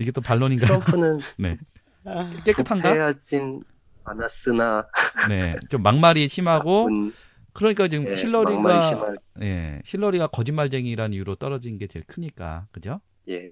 이게 0.00 0.10
또 0.12 0.20
반론인가요? 0.20 0.80
트럼프는 0.80 1.20
네. 1.38 1.58
아, 2.04 2.30
깨끗한가? 2.44 2.88
부패하진 2.90 3.62
않았으나, 4.04 4.88
네. 5.28 5.56
좀 5.68 5.82
막말이 5.82 6.26
심하고, 6.28 6.86
음, 6.86 7.12
그러니까 7.52 7.88
지금 7.88 8.06
예, 8.08 8.14
힐러리가, 8.14 9.14
예, 9.42 9.80
힐러리가 9.84 10.28
거짓말쟁이라는 10.28 11.12
이유로 11.14 11.34
떨어진 11.36 11.78
게 11.78 11.86
제일 11.86 12.04
크니까, 12.06 12.66
그죠? 12.72 13.00
예, 13.28 13.50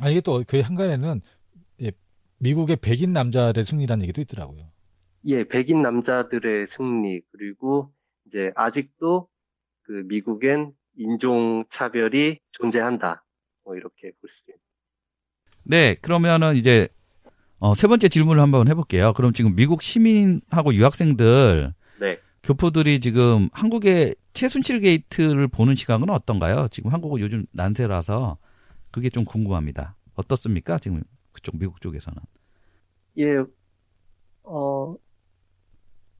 아, 0.00 0.08
이게 0.10 0.20
또 0.20 0.44
그 0.46 0.60
한간에는 0.60 1.22
예, 1.82 1.92
미국의 2.40 2.76
백인 2.76 3.12
남자의 3.14 3.54
승리라는 3.64 4.02
얘기도 4.02 4.20
있더라고요. 4.20 4.70
예, 5.24 5.44
백인 5.48 5.82
남자들의 5.82 6.68
승리, 6.76 7.22
그리고 7.32 7.90
이제 8.26 8.52
아직도 8.54 9.28
그 9.82 10.04
미국엔 10.06 10.72
인종 10.96 11.64
차별이 11.70 12.38
존재한다. 12.52 13.24
뭐 13.64 13.76
이렇게 13.76 14.10
볼 14.20 14.28
수 14.30 14.42
있습니다. 14.50 14.67
네, 15.68 15.96
그러면은 15.96 16.56
이제 16.56 16.88
어, 17.58 17.74
세 17.74 17.86
번째 17.88 18.08
질문을 18.08 18.40
한번 18.40 18.68
해볼게요. 18.68 19.12
그럼 19.12 19.34
지금 19.34 19.54
미국 19.54 19.82
시민하고 19.82 20.72
유학생들 20.74 21.74
네. 22.00 22.18
교포들이 22.42 23.00
지금 23.00 23.50
한국의 23.52 24.14
최순실 24.32 24.80
게이트를 24.80 25.46
보는 25.48 25.74
시각은 25.74 26.08
어떤가요? 26.08 26.68
지금 26.70 26.90
한국은 26.92 27.20
요즘 27.20 27.44
난세라서 27.52 28.38
그게 28.90 29.10
좀 29.10 29.26
궁금합니다. 29.26 29.94
어떻습니까? 30.14 30.78
지금 30.78 31.02
그쪽 31.32 31.58
미국 31.58 31.82
쪽에서는. 31.82 32.18
예, 33.18 33.44
어, 34.44 34.94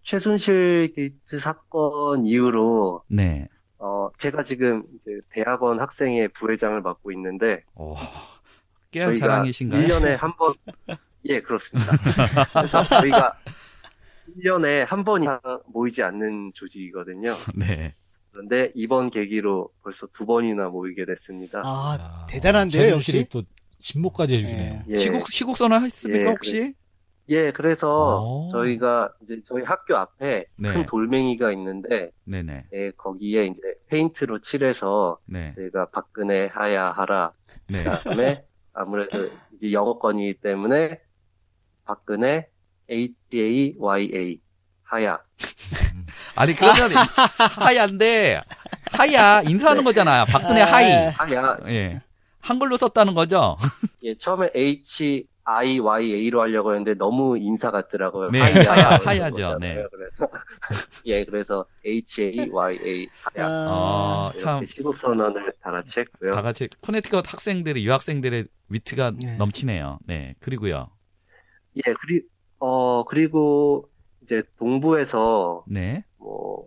최순실 0.03 0.93
게이트 0.95 1.41
사건 1.41 2.27
이후로, 2.27 3.03
네. 3.09 3.49
어, 3.79 4.11
제가 4.19 4.43
지금 4.43 4.83
이제 4.95 5.21
대학원 5.31 5.81
학생회 5.81 6.29
부회장을 6.29 6.79
맡고 6.83 7.13
있는데, 7.13 7.63
오, 7.77 7.95
깨알 8.91 9.09
저희가 9.17 9.27
자랑이신가요? 9.27 9.83
1년에 9.83 10.17
한 10.19 10.33
번, 10.37 10.55
예, 11.25 11.41
그렇습니다. 11.41 11.93
그래서 12.53 12.85
저희가 13.01 13.39
1년에 14.39 14.87
한 14.87 15.05
번 15.05 15.23
이상 15.23 15.41
모이지 15.67 16.03
않는 16.03 16.53
조직이거든요. 16.55 17.35
네. 17.55 17.95
그런데 18.31 18.71
이번 18.75 19.11
계기로 19.11 19.71
벌써 19.83 20.07
두 20.13 20.25
번이나 20.27 20.69
모이게 20.69 21.05
됐습니다. 21.07 21.63
아, 21.65 22.27
대단한데요, 22.31 22.95
역시? 22.95 23.27
또 23.31 23.43
신목까지 23.81 24.37
해주네요. 24.37 24.83
예. 24.89 24.97
시국 24.97 25.29
시국 25.31 25.57
선언 25.57 25.83
했습니까 25.85 26.25
예, 26.25 26.27
혹시? 26.27 26.75
예, 27.31 27.53
그래서 27.53 28.23
오. 28.23 28.49
저희가 28.51 29.13
이제 29.23 29.41
저희 29.45 29.63
학교 29.63 29.97
앞에 29.97 30.47
네. 30.57 30.73
큰 30.73 30.87
돌멩이가 30.87 31.53
있는데, 31.53 32.11
네네. 32.25 32.67
예, 32.73 32.91
거기에 32.97 33.47
이제 33.47 33.61
페인트로 33.89 34.41
칠해서 34.41 35.19
네. 35.27 35.53
저희가 35.57 35.89
박근혜 35.91 36.47
하야 36.47 36.91
하라. 36.93 37.33
네. 37.69 37.83
그다음에 37.85 38.45
아무래도 38.79 39.27
이제 39.57 39.73
영어권이기 39.73 40.41
때문에 40.41 41.01
박근혜 41.85 42.49
H 42.89 43.15
A 43.35 43.75
Y 43.77 44.11
A 44.15 44.41
하야. 44.85 45.19
아니 46.37 46.55
그러면 46.55 46.91
하야인데 47.59 48.41
하야 48.93 49.43
인사하는 49.43 49.83
거잖아요. 49.83 50.27
박근혜 50.27 50.61
하이. 50.61 50.93
하야, 51.09 51.59
예. 51.67 52.01
한글로 52.41 52.77
썼다는 52.77 53.15
거죠? 53.15 53.59
예, 54.05 54.17
처음에 54.17 54.51
H, 54.55 55.27
I, 55.51 55.79
Y, 55.79 56.13
A로 56.13 56.43
하려고 56.43 56.73
했는데 56.75 56.93
너무 56.93 57.39
인사 57.39 57.71
같더라고요. 57.71 58.31
네, 58.31 58.41
하야, 58.41 58.99
하야죠. 59.03 59.57
네. 59.59 59.83
그래서, 59.91 60.29
예, 61.07 61.25
그래서 61.25 61.65
H, 61.87 62.23
A, 62.23 62.51
Y, 62.51 62.79
A, 62.85 63.09
하야. 63.23 63.49
어, 63.49 64.31
이렇게 64.35 64.45
참. 64.45 64.67
시국 64.67 64.99
선언을 64.99 65.55
다 65.63 65.71
같이 65.71 66.01
했고요. 66.01 66.33
다 66.33 66.43
같이 66.43 66.69
코네티컷 66.83 67.33
학생들의 67.33 67.83
유학생들의 67.83 68.45
위트가 68.69 69.13
네. 69.19 69.37
넘치네요. 69.39 70.01
네. 70.07 70.35
그리고요. 70.41 70.91
예, 71.77 71.95
그리, 71.95 72.23
어, 72.59 73.05
그리고 73.05 73.89
이제 74.23 74.43
동부에서 74.59 75.65
네. 75.67 76.05
뭐, 76.19 76.67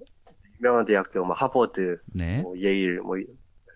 유명한 0.60 0.86
대학교, 0.86 1.24
뭐, 1.24 1.36
하버드, 1.36 2.00
네. 2.16 2.42
뭐, 2.42 2.58
예일, 2.58 3.00
뭐, 3.02 3.18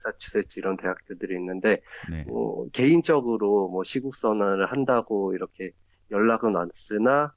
매사추세츠 0.05 0.59
이런 0.59 0.77
대학교들이 0.77 1.35
있는데, 1.35 1.81
네. 2.09 2.23
뭐, 2.27 2.67
개인적으로 2.71 3.69
뭐, 3.69 3.83
시국 3.83 4.15
선언을 4.15 4.71
한다고 4.71 5.33
이렇게 5.33 5.71
연락은 6.11 6.53
왔으나, 6.55 7.33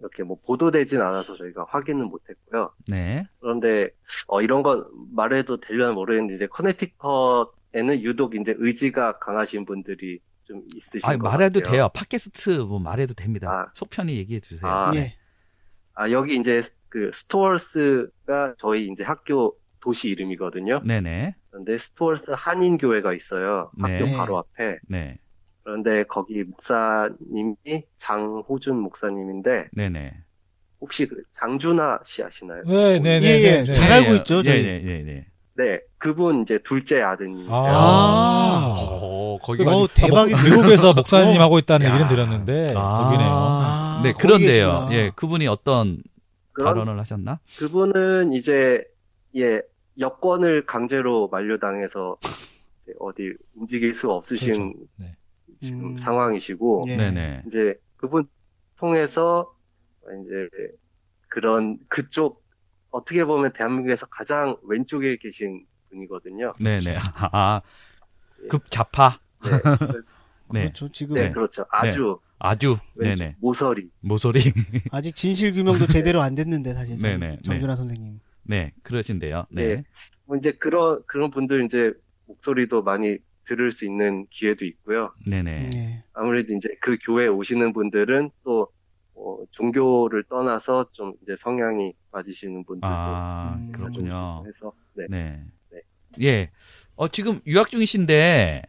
이렇게 0.00 0.22
뭐, 0.22 0.38
보도되진 0.46 1.00
않아서 1.00 1.36
저희가 1.36 1.66
확인은 1.68 2.06
못했고요. 2.06 2.72
네. 2.88 3.26
그런데, 3.40 3.90
어, 4.28 4.40
이런 4.40 4.62
건 4.62 4.84
말해도 5.14 5.60
되려나 5.60 5.92
모르겠는데, 5.92 6.34
이제 6.36 6.46
커네티컷에는 6.46 8.02
유독 8.02 8.34
이제 8.34 8.54
의지가 8.56 9.18
강하신 9.18 9.64
분들이 9.64 10.20
좀 10.44 10.62
있으신 10.74 11.00
아, 11.04 11.16
것 11.16 11.22
말해도 11.22 11.60
같아요. 11.60 11.72
돼요. 11.72 11.88
팟캐스트 11.94 12.50
뭐 12.60 12.78
말해도 12.78 13.14
됩니다. 13.14 13.50
아. 13.50 13.72
속편히 13.74 14.16
얘기해 14.18 14.40
주세요. 14.40 14.70
아, 14.70 14.90
네. 14.90 14.98
예. 14.98 15.14
아, 15.94 16.10
여기 16.10 16.36
이제 16.36 16.68
그 16.90 17.10
스토어스가 17.14 18.56
저희 18.58 18.88
이제 18.88 19.02
학교 19.02 19.56
도시 19.84 20.08
이름이거든요. 20.08 20.80
네네. 20.84 21.34
그런데 21.50 21.78
스토어스 21.78 22.24
한인교회가 22.28 23.12
있어요. 23.12 23.70
네. 23.76 23.98
학교 23.98 24.16
바로 24.16 24.38
앞에. 24.38 24.78
네. 24.88 25.18
그런데 25.62 26.04
거기 26.04 26.42
목사님이 26.42 27.84
장호준 28.00 28.76
목사님인데 28.76 29.68
네네. 29.72 30.14
혹시 30.80 31.06
그 31.06 31.22
장준하 31.38 32.00
씨 32.06 32.22
아시나요? 32.22 32.62
네, 32.66 32.98
네, 32.98 33.16
예, 33.16 33.20
네. 33.20 33.42
예. 33.42 33.62
네, 33.64 33.72
잘 33.72 33.88
네. 33.88 33.94
알고 33.94 34.14
있죠, 34.16 34.42
저희. 34.42 34.62
네, 34.62 34.80
네, 34.80 35.02
네. 35.02 35.26
네, 35.56 35.80
그분 35.98 36.42
이제 36.42 36.58
둘째 36.64 37.00
아드님. 37.00 37.46
아. 37.50 38.72
어, 38.74 39.38
거기 39.42 39.62
어, 39.62 39.86
대박이네. 39.94 40.42
미국에서 40.42 40.92
목사님 40.94 41.40
하고 41.40 41.58
있다는 41.58 41.86
야. 41.86 41.90
얘기는 41.90 42.08
들었는데 42.08 42.66
아. 42.74 43.04
여기네요. 43.06 43.30
아, 43.30 44.00
네, 44.02 44.12
그런데요. 44.12 44.86
계시구나. 44.86 44.88
예, 44.92 45.10
그분이 45.14 45.46
어떤 45.46 46.02
그런 46.52 46.74
발언을 46.74 46.98
하셨나? 46.98 47.38
그분은 47.58 48.32
이제 48.32 48.82
예 49.36 49.62
여권을 49.98 50.66
강제로 50.66 51.28
만료당해서 51.28 52.16
어디 53.00 53.32
움직일 53.54 53.94
수 53.94 54.10
없으신 54.10 54.52
그렇죠. 54.52 54.78
네. 54.96 55.16
지금 55.60 55.84
음. 55.96 55.98
상황이시고 55.98 56.84
예. 56.88 56.96
네네. 56.96 57.44
이제 57.46 57.74
그분 57.96 58.26
통해서 58.76 59.54
이제 60.24 60.48
그런 61.28 61.78
그쪽 61.88 62.44
어떻게 62.90 63.24
보면 63.24 63.52
대한민국에서 63.54 64.06
가장 64.06 64.56
왼쪽에 64.68 65.16
계신 65.16 65.64
분이거든요. 65.90 66.52
네네. 66.60 66.98
아, 67.32 67.60
급좌파. 68.50 69.18
네, 69.44 69.50
네. 69.50 69.56
그렇죠. 70.64 70.92
지금 70.92 71.14
네, 71.14 71.30
그렇죠. 71.32 71.64
아주 71.70 72.18
아주. 72.38 72.76
왼쪽 72.96 73.18
네네. 73.18 73.36
모서리. 73.40 73.88
모서리. 74.00 74.40
아직 74.90 75.16
진실 75.16 75.52
규명도 75.54 75.86
제대로 75.86 76.20
안 76.20 76.34
됐는데 76.34 76.74
사실 76.74 76.96
정- 76.98 77.18
네네, 77.18 77.38
정준하 77.42 77.74
선생님. 77.76 78.20
네, 78.44 78.72
그러신데요. 78.82 79.46
네. 79.50 79.76
네. 79.76 79.84
뭐 80.26 80.36
이제 80.36 80.52
그런 80.52 81.02
그런 81.06 81.30
분들 81.30 81.64
이제 81.64 81.92
목소리도 82.26 82.82
많이 82.82 83.18
들을 83.46 83.72
수 83.72 83.84
있는 83.84 84.26
기회도 84.30 84.64
있고요. 84.64 85.12
네네. 85.28 85.70
예. 85.74 86.04
아무래도 86.14 86.52
이제 86.54 86.68
그 86.80 86.96
교회에 87.04 87.28
오시는 87.28 87.72
분들은 87.72 88.30
또 88.42 88.68
어, 89.14 89.38
종교를 89.52 90.24
떠나서 90.24 90.88
좀 90.92 91.12
이제 91.22 91.36
성향이 91.40 91.92
맞으시는 92.10 92.64
분들도 92.64 92.86
아, 92.86 93.54
음. 93.58 93.72
그렇군요. 93.72 94.44
해서 94.46 94.72
네. 94.94 95.06
네. 95.08 95.44
네. 95.70 95.80
예. 96.22 96.50
어, 96.96 97.08
지금 97.08 97.40
유학 97.46 97.70
중이신데 97.70 98.62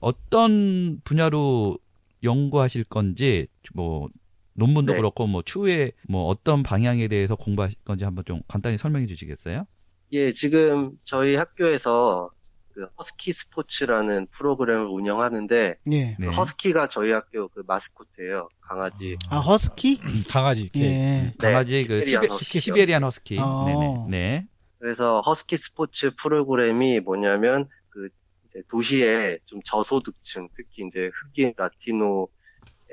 어떤 0.00 1.00
분야로 1.04 1.78
연구하실 2.22 2.84
건지 2.84 3.46
뭐 3.74 4.08
논문도 4.54 4.92
네. 4.92 4.98
그렇고 4.98 5.26
뭐 5.26 5.42
추후에 5.42 5.92
뭐 6.08 6.26
어떤 6.26 6.62
방향에 6.62 7.08
대해서 7.08 7.36
공부하실 7.36 7.78
건지 7.84 8.04
한번 8.04 8.24
좀 8.24 8.40
간단히 8.48 8.78
설명해 8.78 9.06
주시겠어요? 9.06 9.66
예, 10.12 10.32
지금 10.32 10.92
저희 11.04 11.36
학교에서 11.36 12.30
그 12.72 12.86
허스키 12.98 13.32
스포츠라는 13.32 14.26
프로그램을 14.32 14.86
운영하는데 14.86 15.76
예. 15.92 16.16
네. 16.16 16.16
그 16.18 16.30
허스키가 16.30 16.88
저희 16.88 17.10
학교 17.10 17.48
그 17.48 17.62
마스코트예요. 17.66 18.48
강아지. 18.60 19.16
아 19.28 19.38
허스키? 19.38 20.00
음, 20.04 20.22
강아지. 20.28 20.70
예. 20.76 21.32
강아지 21.38 21.86
그 21.86 22.06
시베리안 22.06 22.36
시베. 22.38 22.60
시베 22.60 22.84
리안 22.86 23.04
허스키. 23.04 23.38
어. 23.38 23.64
네네. 23.66 24.06
네. 24.08 24.46
그래서 24.78 25.20
허스키 25.20 25.58
스포츠 25.58 26.12
프로그램이 26.22 27.00
뭐냐면 27.00 27.68
그 27.90 28.08
도시에 28.68 29.38
좀 29.46 29.60
저소득층, 29.64 30.48
특히 30.56 30.86
이제 30.86 31.10
흑인 31.14 31.52
라티노 31.56 32.28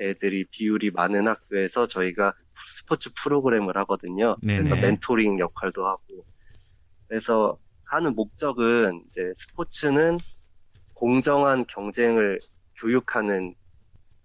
애들이 0.00 0.44
비율이 0.50 0.90
많은 0.90 1.26
학교에서 1.28 1.86
저희가 1.86 2.32
스포츠 2.78 3.10
프로그램을 3.22 3.76
하거든요. 3.78 4.36
네네. 4.42 4.64
그래서 4.64 4.80
멘토링 4.80 5.38
역할도 5.38 5.86
하고. 5.86 6.24
그래서 7.08 7.58
하는 7.84 8.14
목적은 8.14 9.02
이제 9.10 9.32
스포츠는 9.38 10.18
공정한 10.94 11.64
경쟁을 11.66 12.38
교육하는 12.80 13.54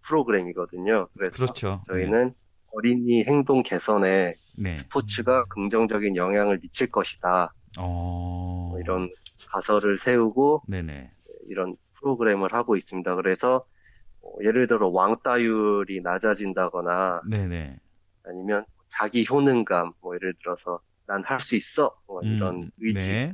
프로그램이거든요. 0.06 1.08
그래서 1.18 1.36
그렇죠. 1.36 1.82
저희는 1.88 2.34
어린이 2.72 3.24
행동 3.24 3.64
개선에 3.64 4.36
네. 4.58 4.78
스포츠가 4.80 5.46
긍정적인 5.46 6.16
영향을 6.16 6.60
미칠 6.60 6.88
것이다. 6.92 7.54
어. 7.80 8.70
뭐 8.72 8.80
이런 8.80 9.10
가설을 9.48 10.00
세우고 10.00 10.64
네네. 10.68 11.12
이런 11.50 11.76
프로그램을 12.00 12.54
하고 12.54 12.76
있습니다. 12.76 13.16
그래서 13.16 13.50
뭐 13.58 13.66
예를 14.44 14.68
들어 14.68 14.88
왕따율이 14.90 16.02
낮아진다거나 16.02 17.22
네네. 17.30 17.78
아니면 18.24 18.66
자기 18.90 19.26
효능감, 19.30 19.94
뭐 20.02 20.16
예를 20.16 20.34
들어서 20.44 20.82
난 21.08 21.24
할 21.24 21.42
수 21.42 21.56
있어, 21.56 21.96
뭐 22.08 22.22
이런 22.24 22.64
음, 22.64 22.72
의지, 22.80 23.12
네. 23.12 23.34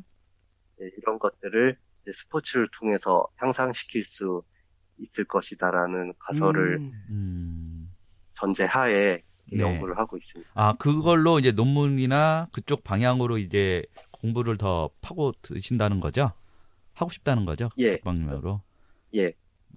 예, 0.82 0.90
이런 0.98 1.20
것들을 1.20 1.78
이제 2.04 2.12
스포츠를 2.24 2.70
통해서 2.80 3.28
향상시킬 3.38 4.06
수 4.06 4.44
있을 4.98 5.26
것이다라는 5.26 6.14
가설을 6.20 6.82
음. 6.82 7.06
음. 7.10 7.96
전제하에 8.36 9.22
네. 9.52 9.60
연구를 9.60 9.98
하고 9.98 10.18
있습니다. 10.18 10.52
아, 10.54 10.74
그걸로 10.78 11.40
이제 11.40 11.52
논문이나 11.52 12.50
그쪽 12.52 12.84
방향으로 12.84 13.38
이제 13.38 13.84
공부를 14.12 14.58
더 14.58 14.90
파고 15.02 15.34
드신다는 15.42 16.00
거죠? 16.00 16.34
하고 16.94 17.12
싶다는 17.12 17.46
거죠? 17.46 17.70
예. 17.78 18.00
그쪽 18.00 18.02
방향으로. 18.02 18.62
예. 19.16 19.34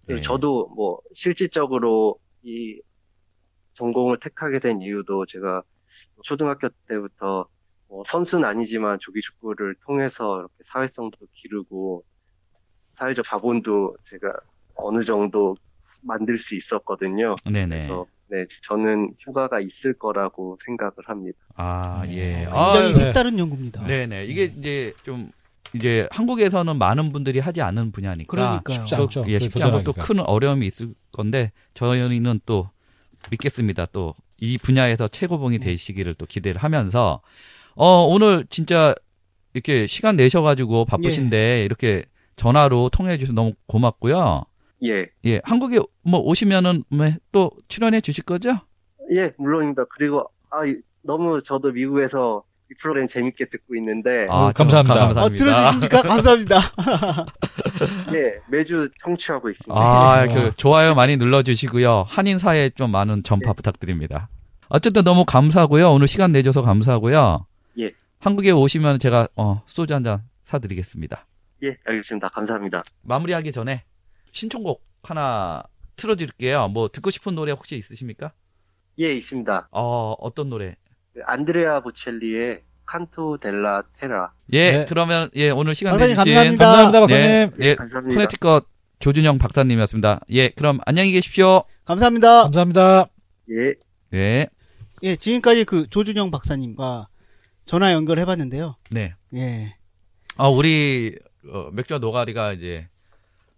네. 0.07 0.21
저도 0.21 0.69
뭐 0.75 1.01
실질적으로 1.15 2.19
이 2.43 2.81
전공을 3.75 4.19
택하게 4.21 4.59
된 4.59 4.83
이유도 4.83 5.27
제가 5.27 5.63
초등학교 6.25 6.69
때부터 6.89 7.47
뭐 7.89 8.03
선수는 8.07 8.45
아니지만 8.45 8.99
조기 9.01 9.21
축구를 9.21 9.77
통해서 9.85 10.41
이렇게 10.41 10.55
사회성도 10.67 11.19
기르고 11.35 12.05
사회적 12.99 13.25
자본도 13.27 13.97
제가 14.11 14.33
어느 14.75 15.03
정도 15.05 15.57
만들 16.03 16.39
수 16.39 16.55
있었거든요. 16.57 17.35
네네. 17.45 17.87
그래서 17.87 18.07
네, 18.29 18.47
저는 18.63 19.15
휴가가 19.21 19.61
있을 19.61 19.93
거라고 19.95 20.57
생각을 20.65 20.93
합니다. 21.05 21.39
아, 21.55 22.03
예. 22.09 22.47
음. 22.47 22.49
아, 22.51 22.73
굉장히 22.73 22.93
네. 22.95 23.05
색다른 23.05 23.39
연구입니다. 23.39 23.87
네네. 23.87 24.25
이게 24.25 24.45
이제 24.45 24.95
좀, 25.05 25.31
이제 25.75 26.07
한국에서는 26.11 26.77
많은 26.77 27.13
분들이 27.13 27.39
하지 27.39 27.63
않은 27.63 27.93
분야니까. 27.93 28.31
그러니까요. 28.31 28.75
쉽지 28.81 28.97
또, 28.97 29.03
않죠. 29.05 29.25
예, 29.29 29.39
그 29.39 29.45
쉽지 29.45 29.63
않고 29.63 29.83
또. 29.85 29.93
큰 29.93 30.21
어려움이 30.21 30.67
있을 30.67 30.95
건데, 31.13 31.53
저희는 31.75 32.41
또 32.47 32.69
믿겠습니다. 33.31 33.87
또 33.87 34.15
이 34.45 34.59
분야에서 34.59 35.07
최고봉이 35.07 35.59
네. 35.61 35.67
되시기를 35.67 36.15
또 36.15 36.27
기대를 36.27 36.61
하면서, 36.61 37.21
어, 37.77 38.05
오늘 38.05 38.45
진짜 38.51 38.93
이렇게 39.55 39.87
시간 39.87 40.17
내셔가지고 40.17 40.85
바쁘신데, 40.87 41.65
이렇게 41.65 42.03
전화로 42.35 42.89
통화해주셔서 42.89 43.35
너무 43.35 43.53
고맙고요. 43.69 44.43
예, 44.83 45.07
예, 45.27 45.41
한국에 45.45 45.79
뭐 46.03 46.19
오시면은 46.19 46.83
뭐또 46.89 47.53
출연해 47.69 48.01
주실 48.01 48.25
거죠? 48.25 48.59
예, 49.15 49.33
물론입니다. 49.39 49.85
그리고 49.97 50.25
아, 50.51 50.67
이- 50.67 50.81
너무 51.03 51.41
저도 51.45 51.71
미국에서 51.71 52.43
이 52.73 52.75
프로그램 52.81 53.07
재밌게 53.07 53.47
듣고 53.51 53.75
있는데 53.77 54.27
아, 54.31 54.49
음, 54.49 54.53
감사합니다. 54.55 54.95
감사합니다. 54.95 55.23
어, 55.23 55.29
들어주십니까? 55.29 56.03
감사합니다. 56.03 56.57
예, 58.15 58.41
매주 58.49 58.89
청취하고 59.03 59.51
있습니다. 59.51 59.75
아, 59.75 60.27
그 60.27 60.51
좋아요 60.57 60.95
많이 60.95 61.17
눌러주시고요. 61.17 62.07
한인 62.09 62.39
사회에 62.39 62.71
좀 62.71 62.91
많은 62.91 63.23
전파 63.25 63.53
부탁드립니다. 63.53 64.29
어쨌든 64.69 65.05
너무 65.05 65.25
감사하고요. 65.27 65.93
오늘 65.93 66.09
시간 66.09 66.33
내줘서 66.33 66.63
감사하고요. 66.63 67.47
예. 67.81 67.91
한국에 68.21 68.51
오시면 68.53 68.99
제가 69.01 69.29
어, 69.37 69.63
소주 69.67 69.93
한 69.95 70.03
잔 70.05 70.23
사드리겠습니다. 70.45 71.27
예, 71.65 71.77
알겠습니다. 71.87 72.29
감사합니다. 72.29 72.83
마무리하기 73.03 73.53
전에 73.53 73.85
신청곡 74.33 74.83
하나 75.03 75.63
틀어드릴게요. 75.97 76.69
뭐 76.69 76.89
듣고 76.89 77.11
싶은 77.11 77.35
노래 77.35 77.53
혹시 77.53 77.77
있으십니까? 77.77 78.33
예, 78.99 79.15
있습니다. 79.15 79.69
어, 79.73 80.15
어떤 80.19 80.49
노래? 80.51 80.75
안드레아 81.25 81.81
보첼리의 81.81 82.63
칸토 82.87 83.39
델라 83.39 83.85
테라. 83.99 84.33
예, 84.53 84.79
네. 84.79 84.87
그러면 84.89 85.31
예 85.35 85.51
오늘 85.51 85.75
시간 85.75 85.93
박사님 85.93 86.17
내주신 86.17 86.59
감사합니다. 86.59 86.67
감사합니다, 86.67 87.01
박사님. 87.01 87.51
네, 87.59 87.67
예, 87.67 87.75
감사합니다. 87.75 88.15
코네티컷 88.15 88.67
조준영 88.99 89.39
박사님이었습니다. 89.39 90.21
예, 90.31 90.49
그럼 90.51 90.79
안녕히 90.85 91.13
계십시오. 91.13 91.65
감사합니다. 91.85 92.45
감사합니다. 92.45 93.07
예. 93.51 93.75
네, 94.11 94.47
예, 95.03 95.17
지금까지 95.17 95.65
그 95.65 95.89
조준영 95.89 96.31
박사님과 96.31 97.09
전화 97.65 97.93
연결해봤는데요. 97.93 98.77
네. 98.91 99.15
예. 99.37 99.75
아 100.37 100.49
우리 100.49 101.17
어, 101.51 101.71
맥주와 101.73 101.99
노가리가 101.99 102.53
이제 102.53 102.89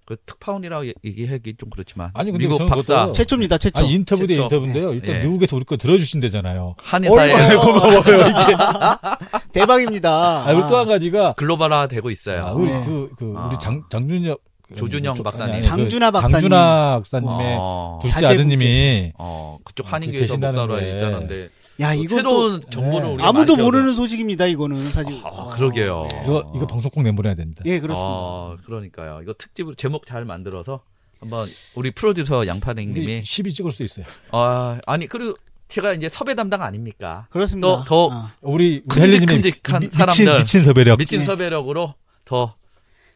그 0.06 0.16
특파원이라고 0.26 0.86
얘- 0.88 0.92
얘기하기 1.04 1.54
좀 1.56 1.70
그렇지만 1.70 2.10
아니, 2.14 2.30
근데 2.30 2.44
미국 2.46 2.66
박사 2.66 3.10
최초입니다, 3.12 3.56
최초. 3.58 3.84
아, 3.84 3.86
인터뷰 3.86 4.26
대 4.26 4.34
최초. 4.34 4.42
인터뷰인데요. 4.44 4.92
일단 4.92 5.16
예. 5.16 5.18
미국에서 5.24 5.56
우리 5.56 5.64
거 5.64 5.76
들어주신대잖아요. 5.78 6.74
한의사에 6.78 7.56
고마워요, 7.56 8.00
이게. 8.00 8.54
대박입니다. 9.52 10.42
아, 10.42 10.44
그리고 10.52 10.68
또 10.68 10.78
한 10.78 10.88
가지가, 10.88 11.32
글로벌화 11.34 11.86
되고 11.88 12.10
있어요. 12.10 12.46
아, 12.46 12.52
우리, 12.52 12.70
네. 12.70 12.80
그, 12.84 13.10
그, 13.16 13.34
아. 13.36 13.46
우리 13.46 13.58
장, 13.58 13.82
장준혁. 13.90 14.40
조준영 14.76 15.14
그, 15.14 15.22
박사님. 15.22 15.54
아니, 15.54 15.56
아니, 15.58 15.62
장준하 15.62 16.10
그 16.10 16.20
박사님. 16.20 16.48
장준하 16.48 16.90
박사님의 16.98 17.56
어, 17.60 17.98
둘째. 18.02 18.26
아드님이 18.26 19.12
어, 19.18 19.58
그쪽 19.62 19.84
그 19.84 19.90
한인교에서 19.90 20.36
목사로. 20.38 20.78
있다는데 20.80 21.48
야, 21.80 21.92
이거 21.94 22.16
새로운 22.16 22.60
정보를 22.70 23.08
네. 23.08 23.14
우리가 23.14 23.28
아무도 23.28 23.54
많이 23.56 23.64
모르는 23.64 23.94
소식입니다, 23.94 24.46
이거는 24.46 24.76
사실. 24.76 25.20
아, 25.24 25.28
와. 25.28 25.48
그러게요. 25.50 26.08
예. 26.14 26.22
이거, 26.24 26.52
이거 26.54 26.66
방송 26.66 26.90
꼭 26.90 27.02
내보내야 27.02 27.34
됩니다. 27.34 27.62
예, 27.66 27.80
그렇습니다. 27.80 28.06
어, 28.08 28.56
그러니까요. 28.64 29.20
이거 29.22 29.34
특집으로 29.36 29.74
제목 29.74 30.06
잘 30.06 30.24
만들어서 30.24 30.82
한번 31.20 31.48
우리 31.74 31.90
프로듀서 31.90 32.46
양파랭님이 32.46 33.00
우리 33.00 33.22
10이 33.22 33.52
찍을 33.54 33.72
수 33.72 33.82
있어요. 33.82 34.06
아, 34.30 34.78
아니 34.86 35.06
그리고 35.08 35.36
제가 35.68 35.92
이제 35.94 36.08
섭외 36.08 36.34
담당 36.34 36.62
아닙니까? 36.62 37.26
그렇습니다. 37.30 37.66
또, 37.66 37.84
더 37.84 38.08
아. 38.12 38.34
우리, 38.42 38.82
우리 38.88 39.00
헬리님이 39.00 39.26
큼직큼직한 39.26 39.80
미- 39.80 39.86
미친, 39.88 39.98
사람들. 40.26 40.38
미친 40.38 40.62
섭외력. 40.64 40.98
미친 40.98 41.18
네. 41.20 41.24
섭외력으로 41.24 41.94
더 42.24 42.54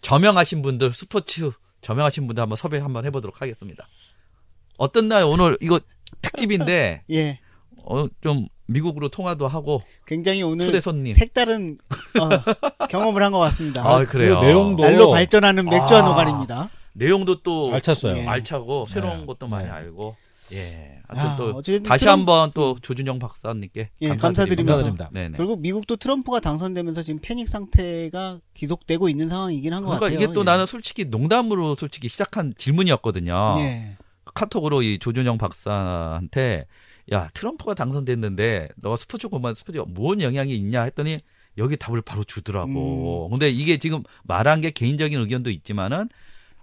저명하신 0.00 0.62
분들 0.62 0.94
스포츠 0.94 1.50
저명하신 1.82 2.26
분들 2.26 2.42
한번 2.42 2.56
섭외 2.56 2.78
한번 2.80 3.04
해보도록 3.04 3.40
하겠습니다. 3.40 3.86
어떻나요? 4.78 5.28
오늘 5.28 5.56
이거 5.60 5.78
특집인데 6.22 7.02
예. 7.10 7.38
어, 7.90 8.06
좀 8.22 8.46
미국으로 8.66 9.08
통화도 9.08 9.48
하고 9.48 9.82
굉장히 10.06 10.42
오늘 10.42 10.66
초대 10.66 10.80
손님. 10.80 11.14
색다른 11.14 11.78
어, 12.20 12.28
경험을 12.88 13.22
한 13.22 13.32
것 13.32 13.38
같습니다. 13.38 13.82
아, 13.88 14.04
그래요. 14.04 14.38
그 14.40 14.44
내용도 14.44 14.82
날로 14.82 15.10
발전하는 15.10 15.64
맥주와 15.64 16.00
아. 16.04 16.08
노가리입니다. 16.08 16.70
내용도 16.92 17.42
또 17.42 17.70
알찼어요. 17.72 18.16
예. 18.18 18.26
알차고 18.26 18.84
새로운 18.86 19.20
네. 19.20 19.26
것도 19.26 19.46
많이 19.48 19.64
네. 19.66 19.70
알고 19.70 20.16
예. 20.52 20.96
야, 20.96 21.02
하여튼 21.08 21.36
또 21.36 21.56
어쨌든 21.58 21.82
다시 21.88 22.04
트럼- 22.04 22.18
한번 22.20 22.50
또 22.54 22.76
조준영 22.82 23.18
박사님께 23.18 23.90
예, 24.02 24.08
감사드립니다. 24.16 25.08
네네. 25.12 25.36
결국 25.36 25.60
미국도 25.60 25.96
트럼프가 25.96 26.40
당선되면서 26.40 27.02
지금 27.02 27.20
패닉 27.22 27.48
상태가 27.48 28.40
기속되고 28.54 29.08
있는 29.08 29.28
상황이긴 29.28 29.72
한것 29.72 29.98
그러니까 29.98 30.06
같아요. 30.06 30.18
이게 30.24 30.32
또 30.34 30.40
예. 30.40 30.44
나는 30.44 30.66
솔직히 30.66 31.04
농담으로 31.06 31.74
솔직히 31.76 32.08
시작한 32.08 32.52
질문이었거든요. 32.56 33.54
예. 33.60 33.96
카톡으로 34.34 34.82
이 34.82 34.98
조준영 34.98 35.38
박사한테 35.38 36.66
야 37.12 37.28
트럼프가 37.34 37.74
당선됐는데 37.74 38.68
너가 38.76 38.96
스포츠 38.96 39.28
공부한 39.28 39.54
스포츠가 39.54 39.84
뭔 39.88 40.20
영향이 40.20 40.54
있냐 40.56 40.82
했더니 40.82 41.16
여기 41.56 41.76
답을 41.76 42.02
바로 42.02 42.24
주더라고. 42.24 43.26
음. 43.26 43.30
근데 43.30 43.50
이게 43.50 43.78
지금 43.78 44.02
말한 44.24 44.60
게 44.60 44.70
개인적인 44.70 45.18
의견도 45.18 45.50
있지만은 45.50 46.08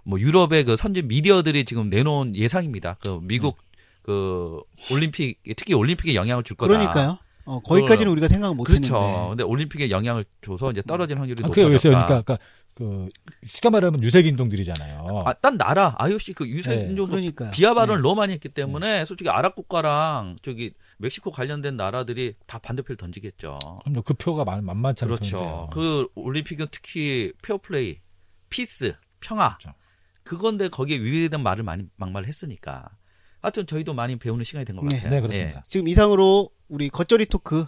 뭐 0.04 0.20
유럽의 0.20 0.64
그 0.64 0.76
선진 0.76 1.08
미디어들이 1.08 1.64
지금 1.64 1.90
내놓은 1.90 2.36
예상입니다. 2.36 2.96
그 3.00 3.18
미국 3.22 3.58
그 4.02 4.60
올림픽 4.92 5.38
특히 5.56 5.74
올림픽에 5.74 6.14
영향을 6.14 6.44
줄 6.44 6.56
거다. 6.56 6.72
그러니까요. 6.72 7.18
어, 7.44 7.60
거기까지는 7.60 8.10
우리가 8.12 8.28
생각 8.28 8.54
못 8.54 8.64
그렇죠. 8.64 8.96
했는데. 8.96 9.28
근데 9.28 9.44
올림픽에 9.44 9.90
영향을 9.90 10.24
줘서 10.42 10.70
이제 10.70 10.82
떨어질 10.82 11.18
확률이 11.18 11.42
아, 11.44 11.48
그게 11.48 11.62
왜 11.62 11.68
높아졌다. 11.68 12.06
그러니까, 12.06 12.22
그러니까, 12.22 12.38
그, 12.76 13.08
쉽게 13.42 13.70
말하면 13.70 14.02
유색인종들이잖아요. 14.02 15.22
아, 15.24 15.32
딴 15.32 15.56
나라 15.56 15.94
IOC 15.98 16.34
그 16.34 16.46
유세 16.46 16.76
네. 16.76 16.94
도 16.94 17.06
그러니까요. 17.06 17.50
비하 17.50 17.72
발언을 17.72 18.02
네. 18.02 18.02
너무 18.02 18.16
많이 18.16 18.34
했기 18.34 18.50
때문에 18.50 19.06
솔직히 19.06 19.30
아랍 19.30 19.54
국가랑 19.54 20.36
저기 20.42 20.74
멕시코 20.98 21.30
관련된 21.30 21.76
나라들이 21.76 22.34
다 22.46 22.58
반대표를 22.58 22.98
던지겠죠. 22.98 23.58
그럼요. 23.82 24.02
그 24.02 24.12
표가 24.12 24.44
만, 24.44 24.62
만만치 24.62 25.06
않을 25.06 25.16
그렇죠. 25.16 25.38
텐데요. 25.38 25.70
그 25.72 26.08
올림픽은 26.16 26.66
특히 26.70 27.32
페어플레이, 27.42 28.00
peace, 28.50 28.94
평화 29.20 29.56
그렇죠. 29.56 29.74
그건데 30.22 30.68
거기에 30.68 30.98
위배된 30.98 31.42
말을 31.42 31.64
많이 31.64 31.86
막말을 31.96 32.28
했으니까. 32.28 32.90
하여튼 33.40 33.66
저희도 33.66 33.94
많이 33.94 34.18
배우는 34.18 34.44
시간이 34.44 34.66
된것 34.66 34.86
네. 34.88 34.96
같아요. 34.96 35.10
네, 35.10 35.20
그렇습니다. 35.22 35.64
지금 35.66 35.88
이상으로 35.88 36.50
우리 36.68 36.90
겉절이 36.90 37.26
토크 37.26 37.64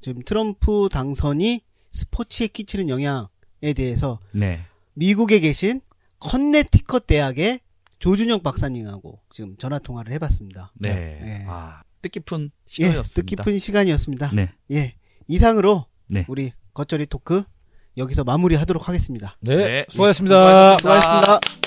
지금 0.00 0.22
트럼프 0.22 0.88
당선이 0.92 1.62
스포츠에 1.90 2.46
끼치는 2.48 2.88
영향에 2.88 3.26
대해서 3.72 4.20
네. 4.32 4.60
미국에 4.94 5.40
계신 5.40 5.80
컨네티컷 6.20 7.06
대학의 7.06 7.60
조준영 7.98 8.42
박사님하고 8.42 9.20
지금 9.30 9.56
전화 9.56 9.78
통화를 9.78 10.12
해봤습니다. 10.14 10.72
네. 10.74 10.94
네. 10.94 11.44
아, 11.48 11.82
뜻깊은 12.02 12.50
예, 12.52 12.60
시도였습니다. 12.66 13.42
뜻깊은 13.42 13.58
시간이었습니다. 13.58 14.30
네. 14.34 14.50
예, 14.72 14.94
이상으로 15.26 15.86
네. 16.06 16.26
우리 16.28 16.52
겉절이 16.74 17.06
토크 17.06 17.44
여기서 17.96 18.24
마무리하도록 18.24 18.88
하겠습니다. 18.88 19.36
네, 19.40 19.56
네. 19.56 19.86
수고하셨습니다. 19.88 20.78
수고하셨습니다. 20.78 20.78
수고하셨습니다. 20.78 21.63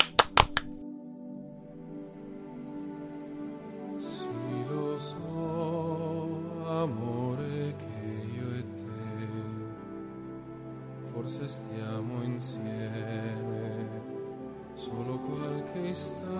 Istante. 15.97 16.37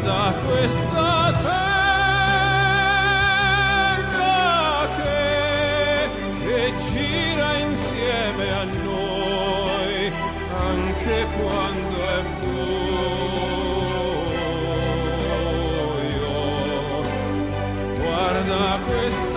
guarda 0.00 0.32
questa 0.46 1.32
terra 1.42 2.48
che, 4.96 6.08
che 6.40 6.72
gira 6.90 7.58
insieme 7.58 8.46
a 8.52 8.64
noi 8.64 10.12
anche 10.56 11.26
quando 11.38 11.98
è 12.08 12.22
buio. 12.40 12.70
Guarda 17.96 18.78
questa 18.86 19.29